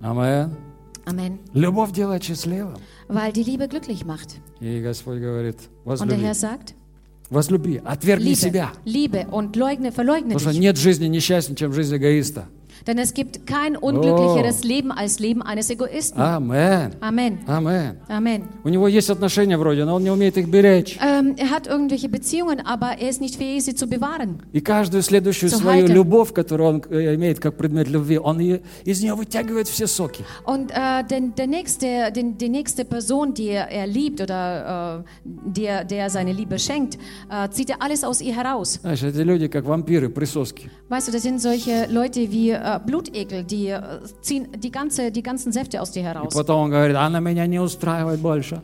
[0.00, 0.52] Амен.
[1.05, 1.39] Amen.
[1.53, 2.75] Любовь делает счастливым.
[3.07, 4.39] Weil die Liebe glücklich macht.
[4.61, 6.23] И Господь говорит, Und der возлюби.
[6.23, 6.75] Herr sagt,
[7.29, 8.71] Возлюби, отвергни Liebe, себя.
[8.85, 10.59] Liebe und leugne, verleugne Потому что dich.
[10.59, 12.45] нет жизни несчастнее, чем жизнь эгоиста.
[12.86, 16.20] Denn es gibt kein unglücklicheres Leben als Leben eines Egoisten.
[16.20, 16.92] Амен.
[17.00, 17.38] Amen.
[17.46, 17.96] Амен.
[18.08, 18.42] Amen.
[18.64, 20.96] У него есть отношения вроде, но он не умеет их беречь.
[21.02, 24.42] Ähm, er hat irgendwelche Beziehungen, aber er ist nicht fähig, sie zu bewahren.
[24.52, 28.38] И каждую следующую So свою heute- любовь, которую он э, имеет как предмет любви, он
[28.38, 30.24] ее- из нее вытягивает все соки.
[30.46, 35.18] Und äh, den, der nächste, den, die nächste Person, die er, er liebt oder äh,
[35.24, 36.96] der, der seine Liebe schenkt,
[37.28, 38.78] äh, zieht er alles aus ihr heraus.
[38.82, 40.70] Знаешь, эти люди как вампиры, присоски.
[40.88, 43.80] Weißt du, das sind solche Leute wie äh, Blutegel, die äh,
[44.22, 46.34] ziehen die, ganze, die ganzen Säfte aus dir И heraus.
[46.34, 48.62] потом он говорит, она меня не устраивает больше.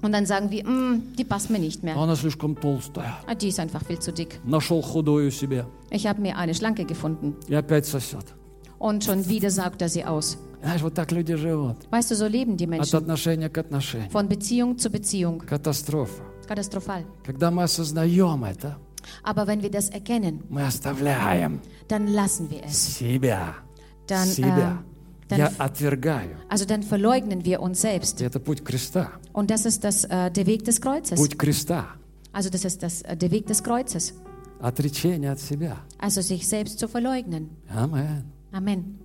[0.00, 1.96] Und dann sagen wir, "Mm, die passt mir nicht mehr.
[1.96, 3.16] Она слишком толстая.
[3.26, 4.38] Ah, Die ist einfach viel zu dick.
[4.44, 5.66] Нашел худую себе.
[5.90, 7.34] Ich habe mir eine Schlanke gefunden.
[7.48, 8.24] И опять сосет.
[8.78, 10.38] Und schon wieder saugt er sie aus.
[10.62, 11.76] Знаешь, вот так люди живут.
[11.90, 12.96] Weißt du, so leben die От Menschen.
[12.96, 14.08] отношения к отношению.
[14.10, 15.38] Von Beziehung zu Beziehung.
[15.44, 16.22] Катастрофа.
[16.48, 17.02] Katastrophal.
[17.26, 18.76] Когда мы осознаем это,
[19.22, 22.96] Aber wenn wir das erkennen, мы оставляем dann lassen wir es.
[22.98, 23.54] себя.
[24.06, 24.82] Dann, себя.
[25.30, 26.36] äh, Я dann, отвергаю.
[26.48, 28.20] also dann verleugnen wir uns selbst.
[28.20, 29.12] И это путь креста.
[29.32, 31.18] Und das ist das, äh, der Weg des Kreuzes.
[31.20, 31.86] Путь креста.
[32.32, 34.14] Also das ist das, äh, der Weg des Kreuzes.
[34.60, 35.76] Отречение от себя.
[35.98, 37.50] Also sich selbst zu verleugnen.
[37.68, 38.24] Амен.
[38.52, 38.98] Amen.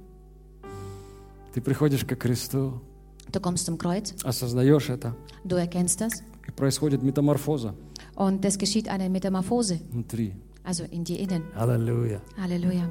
[1.54, 2.82] Ты приходишь к кресту,
[3.32, 7.74] Du kommst zum Kreuz, осознаешь это, du erkennst das и происходит метаморфоза
[8.18, 10.34] und es geschieht eine Metamorphose, внутри.
[10.64, 11.44] also in dir innen.
[11.56, 12.22] Аллилуйя.
[12.38, 12.90] Halleluja.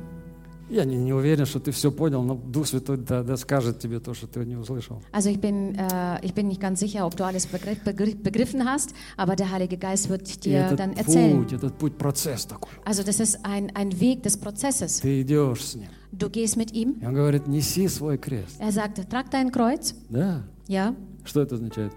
[0.71, 4.01] Я не, не уверен, что ты все понял, но Дух Святой да, да скажет тебе
[4.01, 5.03] то, что ты не услышал.
[5.13, 8.65] Also ich bin, äh, ich bin nicht ganz sicher, ob du alles begriff, begriff, begriffen
[8.65, 11.37] hast, aber der Heilige Geist wird И dir этот dann erzählen.
[11.37, 12.71] путь, этот путь, процесс такой.
[12.87, 15.01] Also das ist ein, ein Weg des Prozesses.
[15.03, 15.89] Ты идешь с ним.
[16.11, 16.97] Du gehst mit ihm.
[17.03, 18.59] И он говорит, неси свой крест.
[18.59, 19.95] Er sagt, trag dein Kreuz.
[20.09, 20.45] Да.
[20.69, 20.95] Ja.
[21.25, 21.93] Что это означает?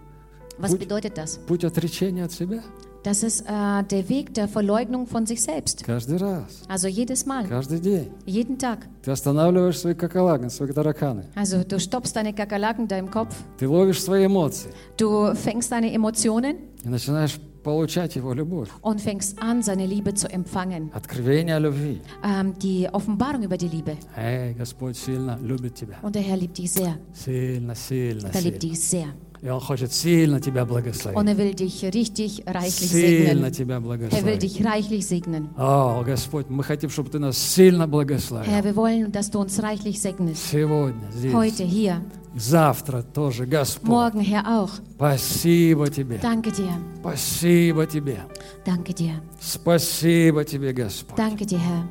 [0.57, 0.79] Was Gut.
[0.79, 1.37] bedeutet das?
[1.47, 2.61] Путь отречения от себя.
[3.03, 5.83] Das ist äh, der Weg der Verleugnung von sich selbst.
[5.83, 8.09] Каждый раз, Also jedes Mal, каждый день.
[8.25, 8.79] jeden Tag.
[9.03, 11.25] Ты останавливаешь свои какалагны, свои тараканы.
[11.35, 13.35] Also du stoppst deine Kakerlaken in deinem Kopf.
[13.59, 18.69] Ты ловишь свои эмоции Du fängst deine Emotionen и начинаешь получать его любовь.
[18.81, 20.89] und fängst an, seine Liebe zu empfangen.
[20.91, 22.01] Откровение о любви.
[22.23, 23.97] Ähm, die Offenbarung über die Liebe.
[24.17, 25.97] Эй, Господь сильно любит тебя.
[26.01, 26.97] Und der Herr liebt dich sehr.
[27.13, 28.73] Сильно, сильно, Er liebt сильно.
[28.73, 29.07] dich sehr.
[29.42, 31.16] И Он хочет сильно тебя благословить.
[31.18, 33.52] er will dich richtig reichlich Сильно segnen.
[33.52, 34.38] тебя Er will благословить.
[34.42, 35.48] dich reichlich segnen.
[35.56, 38.52] О, Господь, мы хотим, чтобы Ты нас сильно Herr, благословил.
[38.62, 40.44] wir wollen, dass du uns reichlich segnest.
[40.50, 42.02] Сегодня, здесь, Heute, hier,
[42.36, 43.88] завтра тоже, Господь.
[43.88, 44.70] morgen, Herr, auch.
[44.96, 46.18] Спасибо Тебе.
[46.20, 46.70] Danke dir.
[47.00, 48.18] Спасибо Тебе.
[48.66, 49.22] Danke dir.
[49.40, 51.16] Спасибо Тебе, Господь.
[51.16, 51.86] Danke dir, Herr.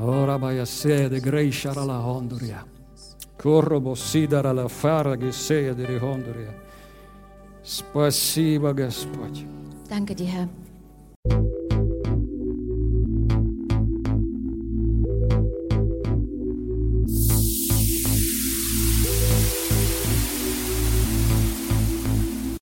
[0.00, 2.02] О, рабая седе, грейша рала.
[3.44, 6.54] Короба Сидора Лафара Гесея Дерихондурия.
[7.62, 9.44] Спасибо, Господь.
[9.86, 10.48] Danke dir, Herr.